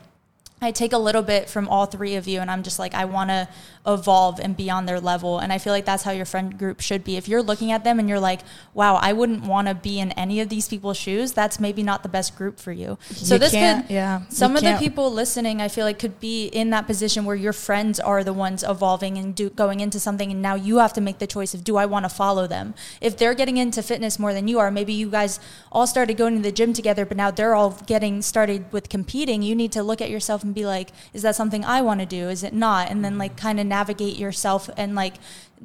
[0.61, 3.03] I take a little bit from all three of you, and I'm just like, I
[3.05, 3.47] want to
[3.85, 5.37] evolve and be on their level.
[5.37, 7.17] And I feel like that's how your friend group should be.
[7.17, 8.39] If you're looking at them and you're like,
[8.73, 12.03] wow, I wouldn't want to be in any of these people's shoes, that's maybe not
[12.03, 12.97] the best group for you.
[13.11, 16.19] So You this could, yeah, some of the can't- people listening, I feel like could
[16.21, 19.99] be in that position where your friends are the ones evolving and do, going into
[19.99, 22.47] something, and now you have to make the choice of do I want to follow
[22.47, 22.73] them?
[23.01, 25.39] If they're getting into fitness more than you are, maybe you guys
[25.71, 29.41] all started going to the gym together, but now they're all getting started with competing.
[29.43, 32.05] You need to look at yourself and be like, is that something I want to
[32.05, 32.29] do?
[32.29, 32.89] Is it not?
[32.89, 33.39] And then like mm-hmm.
[33.39, 35.15] kind of navigate yourself and like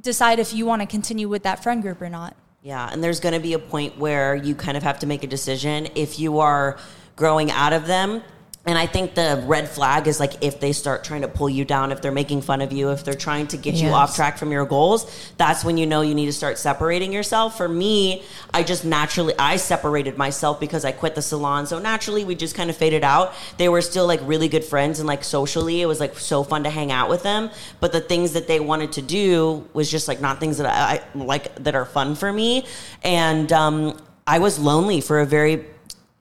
[0.00, 2.34] decide if you want to continue with that friend group or not.
[2.62, 5.24] Yeah, and there's going to be a point where you kind of have to make
[5.24, 6.78] a decision if you are
[7.16, 8.22] growing out of them.
[8.66, 11.64] And I think the red flag is like if they start trying to pull you
[11.64, 14.36] down, if they're making fun of you, if they're trying to get you off track
[14.36, 17.56] from your goals, that's when you know you need to start separating yourself.
[17.56, 21.66] For me, I just naturally I separated myself because I quit the salon.
[21.66, 23.32] So naturally we just kind of faded out.
[23.56, 26.64] They were still like really good friends and like socially it was like so fun
[26.64, 27.48] to hang out with them.
[27.80, 30.96] But the things that they wanted to do was just like not things that I,
[30.96, 32.66] I like that are fun for me.
[33.02, 35.64] And um I was lonely for a very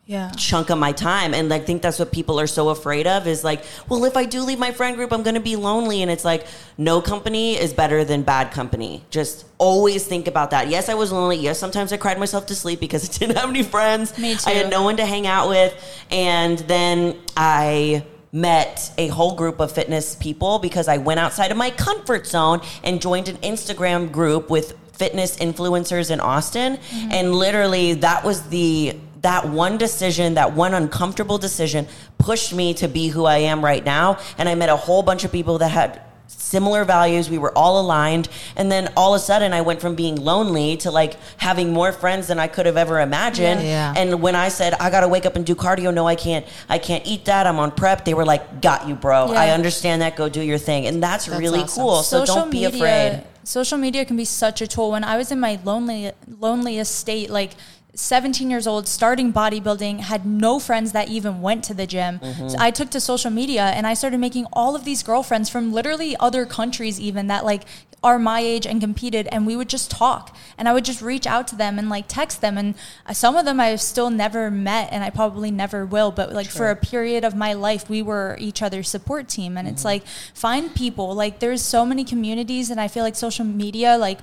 [0.10, 0.32] Yeah.
[0.32, 1.36] chunk of my time.
[1.36, 4.26] And I think that's what people are so afraid of is like well if I
[4.26, 6.02] do leave my friend group I'm going to be lonely.
[6.02, 6.48] And it's like
[6.80, 9.04] no company is better than bad company.
[9.12, 10.68] Just always think about that.
[10.68, 11.38] Yes I was lonely.
[11.38, 14.18] Yes sometimes I cried myself to sleep because I didn't have any friends.
[14.18, 14.50] Me too.
[14.50, 15.76] I had no one to hang out with.
[16.10, 21.58] And then I met a whole group of fitness people because I went outside of
[21.58, 26.78] my comfort zone and joined an Instagram group with fitness influencers in Austin.
[26.78, 27.12] Mm-hmm.
[27.12, 32.88] and literally that was the that one decision that one uncomfortable decision pushed me to
[32.88, 34.18] be who I am right now.
[34.38, 37.30] And I met a whole bunch of people that had similar values.
[37.30, 38.30] We were all aligned.
[38.56, 41.92] And then all of a sudden I went from being lonely to like having more
[41.92, 43.62] friends than I could have ever imagined.
[43.64, 43.94] Yeah.
[43.96, 46.46] and when I said I got to wake up and do cardio no I can't
[46.68, 47.48] I can't eat that.
[47.48, 48.06] I'm on prep.
[48.06, 49.32] They were like got you bro.
[49.32, 49.40] Yeah.
[49.40, 50.16] I understand that.
[50.16, 50.86] Go do your thing.
[50.86, 51.84] And that's, That's really awesome.
[51.84, 52.04] cool.
[52.04, 53.24] So don't be afraid.
[53.44, 54.92] Social media can be such a tool.
[54.92, 57.56] When I was in my lonely, loneliest state, like
[57.96, 62.20] 17 years old, starting bodybuilding, had no friends that even went to the gym.
[62.20, 62.50] Mm-hmm.
[62.50, 65.74] So I took to social media and I started making all of these girlfriends from
[65.74, 67.64] literally other countries, even that like
[68.02, 69.28] are my age and competed.
[69.32, 72.06] And we would just talk and I would just reach out to them and like
[72.08, 72.58] text them.
[72.58, 72.76] And
[73.12, 76.12] some of them I've still never met and I probably never will.
[76.12, 79.58] But like for a period of my life, we were each other's support team.
[79.58, 81.14] And it's like, find people.
[81.14, 84.20] Like there's so many communities and I feel like social media, like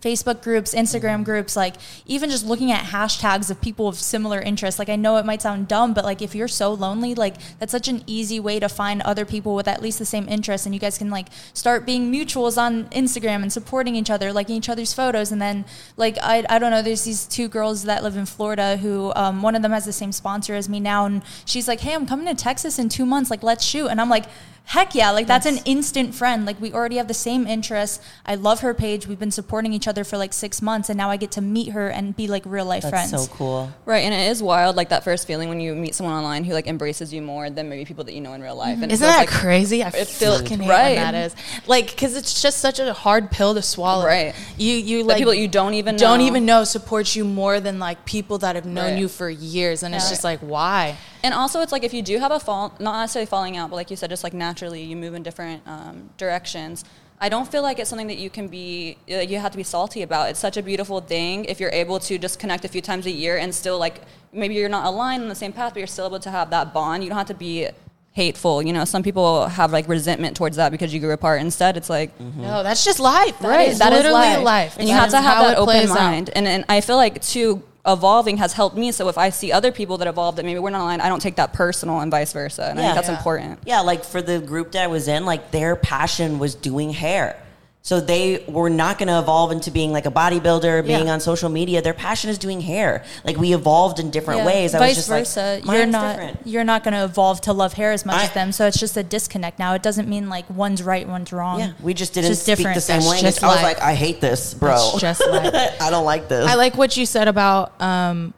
[0.00, 1.74] Facebook groups, Instagram groups, like
[2.06, 4.78] even just looking at hashtags of people of similar interests.
[4.78, 7.72] Like I know it might sound dumb, but like if you're so lonely, like that's
[7.72, 10.74] such an easy way to find other people with at least the same interests and
[10.74, 14.68] you guys can like start being mutuals on Instagram and supporting each other, liking each
[14.68, 15.32] other's photos.
[15.32, 15.64] And then
[15.96, 19.42] like I, I don't know, there's these two girls that live in Florida who um,
[19.42, 22.06] one of them has the same sponsor as me now and she's like, Hey, I'm
[22.06, 23.88] coming to Texas in two months, like let's shoot.
[23.88, 24.24] And I'm like,
[24.70, 26.46] Heck yeah, like that's an instant friend.
[26.46, 27.98] Like we already have the same interests.
[28.24, 29.04] I love her page.
[29.08, 31.70] We've been supporting each other for like six months, and now I get to meet
[31.72, 33.10] her and be like real life that's friends.
[33.26, 36.14] so cool Right, and it is wild, like that first feeling when you meet someone
[36.14, 38.74] online who like embraces you more than maybe people that you know in real life.
[38.74, 38.82] Mm-hmm.
[38.84, 39.82] And it Isn't feels that like, crazy?
[39.82, 40.94] I it feels- fucking right.
[40.96, 41.34] when that is.
[41.66, 44.06] Like, because it's just such a hard pill to swallow.
[44.06, 44.36] Right.
[44.56, 46.26] You you That like people that you don't even don't know.
[46.26, 48.98] even know support you more than like people that have known Right.
[49.00, 50.96] you for years, and it's just like why?
[51.22, 53.76] And also, it's like if you do have a fall, not necessarily falling out, but
[53.76, 56.84] like you said, just like naturally you move in different um, directions.
[57.22, 59.62] I don't feel like it's something that you can be uh, you have to be
[59.62, 60.30] salty about.
[60.30, 63.10] It's such a beautiful thing if you're able to just connect a few times a
[63.10, 64.00] year and still like
[64.32, 66.72] maybe you're not aligned on the same path, but you're still able to have that
[66.72, 67.02] bond.
[67.04, 67.68] You don't have to be
[68.12, 68.62] hateful.
[68.62, 71.42] You know, some people have like resentment towards that because you grew apart.
[71.42, 73.38] Instead, it's like No, that's just life.
[73.40, 74.78] That right, is that is literally life.
[74.78, 75.96] and you have to have that open plays out.
[75.96, 76.30] mind.
[76.34, 78.92] And and I feel like too evolving has helped me.
[78.92, 81.20] So if I see other people that evolve that maybe we're not aligned, I don't
[81.22, 82.66] take that personal and vice versa.
[82.68, 83.16] And I think that's Yeah.
[83.16, 83.58] important.
[83.64, 87.36] Yeah, like for the group that I was in, like their passion was doing hair.
[87.82, 91.14] So they were not going to evolve into being like a bodybuilder, being Yeah.
[91.14, 91.80] on social media.
[91.80, 93.04] Their passion is doing hair.
[93.24, 94.46] Like we evolved in different Yeah.
[94.46, 94.74] ways.
[94.74, 96.40] I Vice was just versa, like, you're not different.
[96.44, 98.52] you're not going to evolve to love hair as much I- as them.
[98.52, 99.72] So it's just a disconnect now.
[99.72, 101.58] It doesn't mean like one's right, one's wrong.
[101.60, 102.74] Yeah, we just It's didn't just speak different.
[102.74, 103.42] the same That's language.
[103.42, 104.72] I was like, I hate this, bro.
[104.72, 105.22] That's just.
[105.80, 106.46] I don't like this.
[106.50, 108.34] I like what you said about um,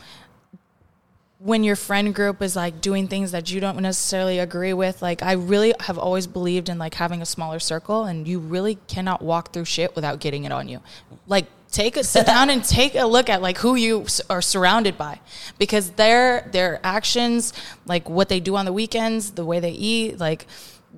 [1.44, 5.02] when your friend group is like doing things that you don't necessarily agree with.
[5.02, 8.76] Like, I really have always believed in like having a smaller circle, and you really
[8.86, 10.80] cannot walk through shit without getting it on you.
[11.26, 14.96] Like, take a sit down and take a look at like who you are surrounded
[14.96, 15.20] by,
[15.58, 17.52] because their their actions,
[17.86, 20.46] like what they do on the weekends, the way they eat, like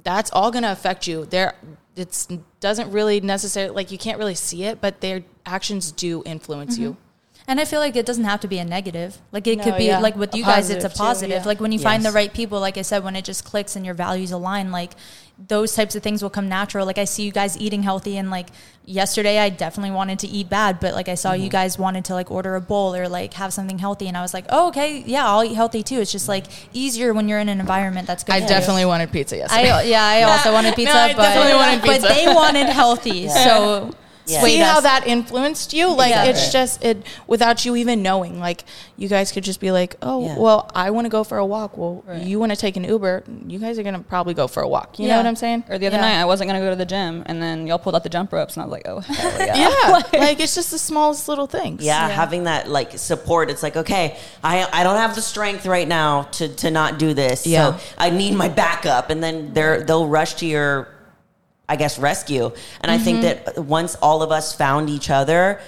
[0.03, 1.25] that's all gonna affect you.
[1.25, 1.55] there
[1.97, 2.27] it's
[2.59, 6.83] doesn't really necessarily like you can't really see it, but their actions do influence mm-hmm.
[6.83, 6.97] you.
[7.47, 9.19] And I feel like it doesn't have to be a negative.
[9.31, 9.99] Like it No, could be yeah.
[9.99, 11.47] like with A you guys, it's a positive too, yeah.
[11.47, 13.85] Like when you find the right people, like I said, when it just clicks and
[13.85, 14.93] your values align, like
[15.49, 16.87] those types of things will come natural.
[16.87, 18.49] Like I see you guys eating healthy, and like
[18.87, 21.43] yesterday, I definitely wanted to eat bad, but like I saw Mm-hmm.
[21.43, 24.23] you guys wanted to like order a bowl or like have something healthy, and I
[24.23, 26.01] was like, oh okay, yeah, I'll eat healthy too.
[26.01, 28.33] It's just like easier when you're in an environment that's good.
[28.33, 28.49] I for you.
[28.49, 29.71] definitely wanted pizza yesterday.
[29.71, 33.91] I yeah, I also wanted pizza, I but definitely wanted but they wanted healthy, so.
[34.27, 34.43] Yeah.
[34.43, 35.93] See how that influenced you?
[35.95, 36.25] Like Yeah.
[36.25, 36.53] it's Right.
[36.53, 38.41] just it without you even knowing.
[38.41, 38.65] Like
[38.97, 40.37] you guys could just be like, "Oh, Yeah.
[40.39, 42.23] well, I want to go for a walk." Well, Right.
[42.23, 43.25] you want to take an Uber.
[43.47, 44.99] You guys are gonna probably go for a walk.
[44.99, 45.13] You Yeah.
[45.15, 45.65] know what I'm saying?
[45.69, 46.03] Or the other Yeah.
[46.03, 48.33] night, I wasn't gonna go to the gym, and then y'all pulled out the jump
[48.33, 51.47] ropes, and I was like, "Oh, hell yeah!" Yeah, like it's just the smallest little
[51.47, 51.83] things.
[51.85, 52.15] yeah, Yeah.
[52.15, 53.51] having that like support.
[53.51, 57.13] It's like, okay, I I don't have the strength right now to to not do
[57.15, 57.47] this.
[57.47, 57.73] Yeah.
[57.73, 60.89] So I need my backup, and then they're they'll rush to your,
[61.69, 62.51] I guess, rescue.
[62.83, 65.61] And I think that once all of us found each other.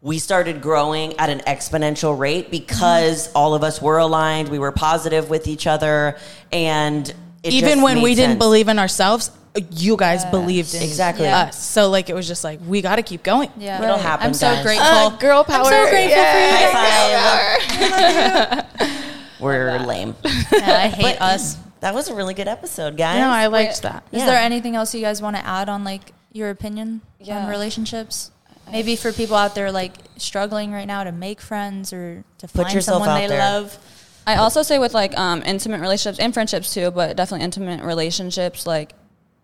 [0.00, 4.48] We started growing at an exponential rate because all of us were aligned.
[4.48, 6.16] We were positive with each other,
[6.52, 7.08] and
[7.42, 9.32] it Even just when made we didn't believe in ourselves,
[9.72, 11.26] you guys believed in Exactly.
[11.26, 11.60] us.
[11.60, 13.50] So like it was just like we got to keep going.
[13.58, 14.62] Yeah, It'll happen, I'm so guys.
[14.64, 14.86] grateful.
[14.86, 15.64] Uh, girl power.
[15.66, 16.70] I'm so grateful for you Yeah.
[16.70, 17.72] guys.
[17.82, 19.00] High five.
[19.40, 20.14] We're lame.
[20.24, 21.56] Yeah, I hate But us.
[21.80, 23.18] That was a really good episode, guys.
[23.18, 23.82] No, I liked Wait.
[23.82, 24.04] that.
[24.12, 24.26] Is Yeah.
[24.26, 27.38] there anything else you guys want to add on like your opinion Yeah.
[27.44, 28.30] on relationships?
[28.70, 32.64] Maybe for people out there like struggling right now to make friends or to Put
[32.64, 33.38] find yourself someone out they there.
[33.38, 33.78] love.
[34.26, 38.66] I also say with like um, intimate relationships and friendships too, but definitely intimate relationships,
[38.66, 38.92] like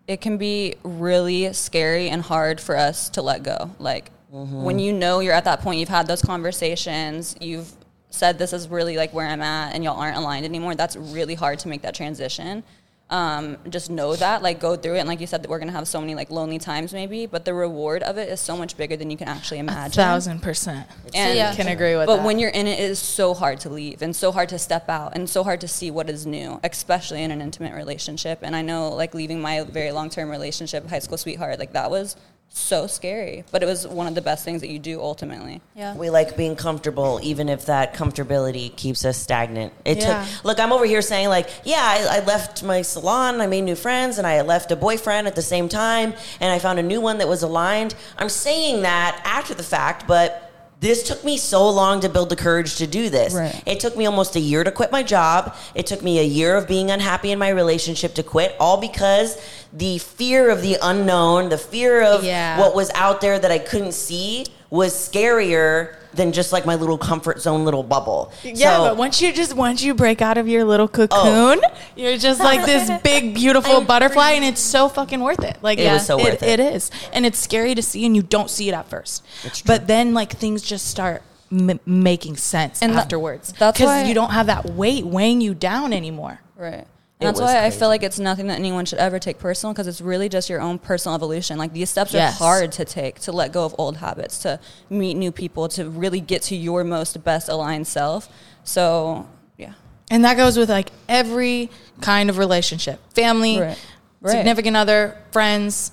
[0.07, 3.71] it can be really scary and hard for us to let go.
[3.79, 7.71] Like when you know you're at that point, you've had those conversations, you've
[8.15, 10.75] said this is really like where I'm at, and y'all aren't aligned anymore.
[10.75, 12.63] That's really hard to make that transition.
[13.07, 14.99] Um, just know that, like, go through it.
[15.01, 17.45] And like you said, that we're gonna have so many like lonely times, maybe, but
[17.45, 19.91] the reward of it is so much bigger than you can actually A imagine.
[19.91, 20.87] thousand percent.
[21.13, 21.53] And yeah.
[21.53, 22.25] Can agree with but that.
[22.25, 24.89] when you're in it, it is so hard to leave and so hard to step
[24.89, 28.39] out and so hard to see what is new, especially in an intimate relationship.
[28.41, 31.91] And I know, like, leaving my very long term relationship, high school sweetheart, like, that
[31.91, 32.15] was
[32.57, 33.43] so scary.
[33.51, 35.61] But it was one of the best things that you do ultimately.
[35.75, 35.95] Yeah.
[35.95, 39.73] We like being comfortable, even if that comfortability keeps us stagnant.
[39.83, 40.23] It Yeah.
[40.25, 40.43] took.
[40.45, 43.75] Look, I'm over here saying like, yeah, I, I left my salon, I made new
[43.75, 47.01] friends, and I left a boyfriend at the same time, and I found a new
[47.01, 47.93] one that was aligned.
[48.17, 50.44] I'm saying that after the fact, but.
[50.85, 53.33] This took me so long to build the courage to do this.
[53.33, 53.59] Right.
[53.65, 55.55] It took me almost a year to quit my job.
[55.73, 59.35] It took me a year of being unhappy in my relationship to quit, all because
[59.73, 62.59] the fear of the unknown, the fear of Yeah.
[62.59, 66.97] what was out there that I couldn't see was scarier than just like my little
[66.97, 68.31] comfort zone little bubble.
[68.43, 71.07] Yeah, So- but once you just once you break out of your little oh.
[71.07, 71.61] cocoon,
[71.95, 75.57] you're just like this big beautiful butterfly, and it's so fucking worth it.
[75.61, 76.59] Like It was so worth it.
[76.59, 79.23] It is, and it's scary to see, and you don't see it at first.
[79.41, 79.51] True.
[79.65, 83.53] But then like things just start m- making sense And tha- afterwards.
[83.57, 86.39] that's because you don't have that weight weighing you down anymore.
[86.57, 86.85] Right.
[87.17, 89.39] It And that's was why I feel like it's nothing that anyone should ever take
[89.39, 91.57] personal because it's really just your own personal evolution.
[91.57, 92.35] Like these steps Yes.
[92.41, 94.59] are hard to take to let go of old habits, to
[94.89, 98.27] meet new people, to really get to your most best aligned self.
[98.65, 99.73] So, yeah.
[100.11, 101.69] And that goes with like every
[102.01, 103.77] kind of relationship family, Right.
[104.19, 104.31] Right.
[104.31, 105.91] significant other, friends.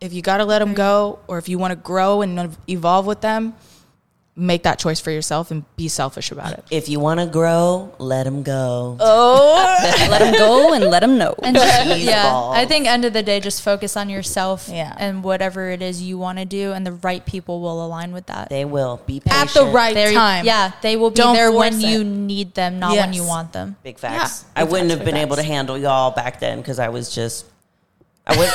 [0.00, 3.06] If you got to let them go, or if you want to grow and evolve
[3.06, 3.54] with them,
[4.36, 6.64] make that choice for yourself and be selfish about it.
[6.70, 8.96] If you want to grow, let them go.
[8.98, 9.76] Oh,
[10.10, 11.34] let them go and let them know.
[11.44, 12.56] And just, yeah, balls.
[12.56, 14.92] I think end of the day, just focus on yourself Yeah.
[14.98, 18.26] and whatever it is you want to do, and the right people will align with
[18.26, 18.48] that.
[18.48, 19.42] They will be patient.
[19.42, 20.44] At the right They're- time.
[20.46, 21.82] Yeah, they will be Don't there when it.
[21.86, 23.76] you need them, not when you want them.
[23.84, 24.44] Big facts.
[24.56, 26.88] Yeah, I wouldn't facts, have been big able to handle y'all back then because I
[26.88, 27.46] was just.
[28.26, 28.50] I was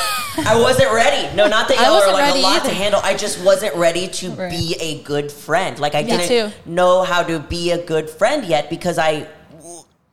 [0.46, 1.34] I wasn't ready.
[1.36, 3.00] No, not that I y'all are wasn't like a ready lot to handle.
[3.04, 4.50] I just wasn't ready to Right.
[4.50, 5.78] be a good friend.
[5.78, 6.50] Like I didn't too.
[6.66, 9.26] know how to be a good friend yet because I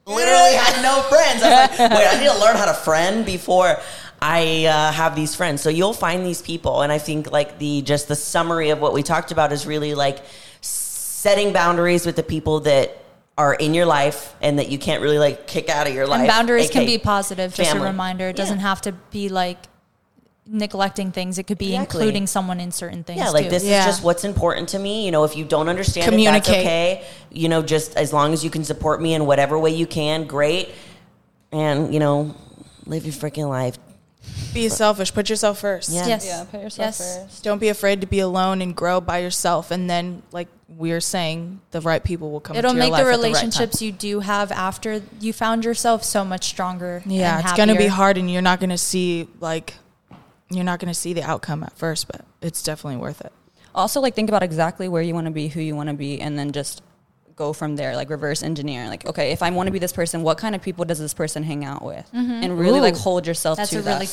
[0.06, 1.42] literally had no friends.
[1.44, 3.78] I was like, wait, I need to learn how to friend before
[4.22, 5.62] I uh, have these friends.
[5.62, 8.94] So you'll find these people, and I think like the just the summary of what
[8.94, 10.20] we talked about is really like
[10.62, 12.96] setting boundaries with the people that
[13.38, 16.20] are in your life and that you can't really like kick out of your life.
[16.22, 17.54] And boundaries can be positive.
[17.54, 18.28] Just a reminder.
[18.30, 18.64] It doesn't Yeah.
[18.64, 19.58] have to be like
[20.48, 21.38] neglecting things.
[21.38, 22.00] It could be Exactly.
[22.02, 23.20] including someone in certain things.
[23.20, 23.50] Yeah, like too.
[23.52, 23.82] this Yeah.
[23.82, 25.06] is just what's important to me.
[25.06, 26.16] You know, if you don't understand it, that's
[26.48, 26.66] Communicate.
[26.66, 27.04] okay.
[27.32, 30.26] You know, just as long as you can support me in whatever way you can,
[30.26, 30.70] great.
[31.52, 32.34] And, you know,
[32.86, 33.78] live your freaking life.
[34.54, 35.14] Be selfish.
[35.14, 35.90] Put yourself first.
[35.90, 36.08] Yeah.
[36.08, 36.26] Yes.
[36.26, 37.18] Yeah, put yourself Yes.
[37.24, 37.44] first.
[37.44, 39.72] Don't be afraid to be alone and grow by yourself.
[39.72, 42.56] And then, like we are saying, the right people will come.
[42.56, 45.64] It'll into your make life the at right relationships you do have after you found
[45.66, 47.04] yourself so much stronger.
[47.06, 49.76] Yeah, and it's gonna be hard, and you're not gonna see like
[50.50, 53.32] you're not gonna see the outcome at first, but it's definitely worth it.
[53.76, 56.20] Also, like think about exactly where you want to be, who you want to be,
[56.20, 56.82] and then just
[57.38, 57.96] go from there.
[57.96, 58.88] Like reverse engineer.
[58.90, 61.14] Like, okay, if I want to be this person, what kind of people does this
[61.14, 62.06] person hang out with?
[62.14, 62.32] Mm-hmm.
[62.44, 64.12] And really like hold yourself That's to a really that.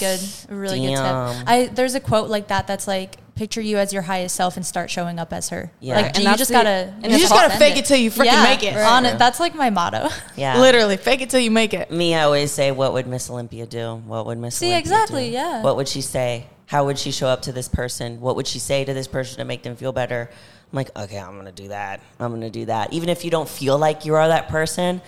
[0.49, 1.49] good, a really good tip.
[1.49, 4.65] I there's a quote like that that's like picture you as your highest self and
[4.65, 5.73] start showing up as her.
[5.81, 5.97] Yeah.
[5.97, 8.27] Like And you just the- gotta and You just gotta fake it till you freaking
[8.27, 8.77] Yeah, make it.
[8.77, 9.15] On Right.
[9.15, 9.19] it.
[9.19, 10.09] That's like my motto.
[10.37, 10.61] Yeah.
[10.61, 11.91] Literally, fake it till you make it.
[11.91, 13.97] Me, I always say, what would Miss Olympia do?
[14.07, 15.33] What would Miss See, Olympia exactly, do?
[15.33, 15.63] yeah.
[15.63, 16.47] What would she say?
[16.67, 18.21] How would she show up to this person?
[18.21, 20.31] What would she say to this person to make them feel better?
[20.75, 22.01] I'm like, okay, I'm gonna do that.
[22.19, 22.93] I'm gonna do that.
[22.93, 25.01] Even if you don't feel like you are that person,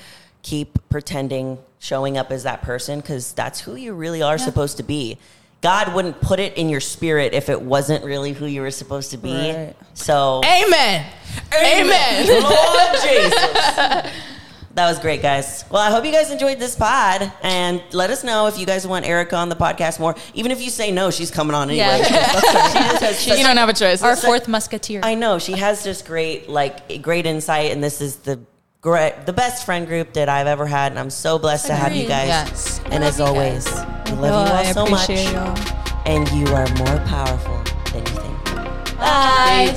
[0.42, 4.84] keep pretending, showing up as that person, because that's who you really are supposed to
[4.84, 5.18] be.
[5.62, 9.10] God wouldn't put it in your spirit if it wasn't really who you were supposed
[9.10, 9.32] to be.
[9.32, 9.74] Right.
[9.94, 11.04] So, Amen.
[11.52, 12.42] Amen.
[12.42, 14.12] Lord Jesus.
[14.76, 15.64] That was great, guys.
[15.70, 18.86] Well, I hope you guys enjoyed this pod, and let us know if you guys
[18.86, 20.14] want Erica on the podcast more.
[20.34, 22.02] Even if you say no, she's coming on anyway.
[22.02, 22.02] Yeah.
[22.40, 24.02] she just has such- you don't have a choice.
[24.02, 25.00] Our fourth musketeer.
[25.02, 28.38] I know she has just great, like, great insight, and this is the
[28.82, 31.96] great, the best friend group that I've ever had, and I'm so blessed to have
[31.96, 32.28] you guys.
[32.28, 32.80] Yes.
[32.90, 34.10] And as love you always, guys.
[34.10, 35.56] we love you oh, all I so much, y'all.
[36.04, 37.62] and you are more powerful
[37.94, 38.98] than you think.
[38.98, 39.72] Bye.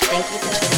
[0.00, 0.71] Thank you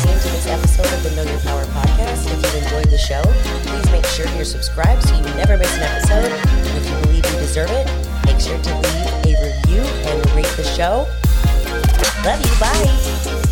[0.55, 2.31] episode of the Know Your Power podcast.
[2.31, 3.23] If you've enjoyed the show,
[3.67, 6.31] please make sure you're subscribed so you never miss an episode.
[6.77, 7.87] If you believe you deserve it,
[8.25, 8.75] make sure to
[9.25, 11.09] leave a review and rate the show.
[12.25, 12.61] Love you.
[12.61, 13.44] Bye.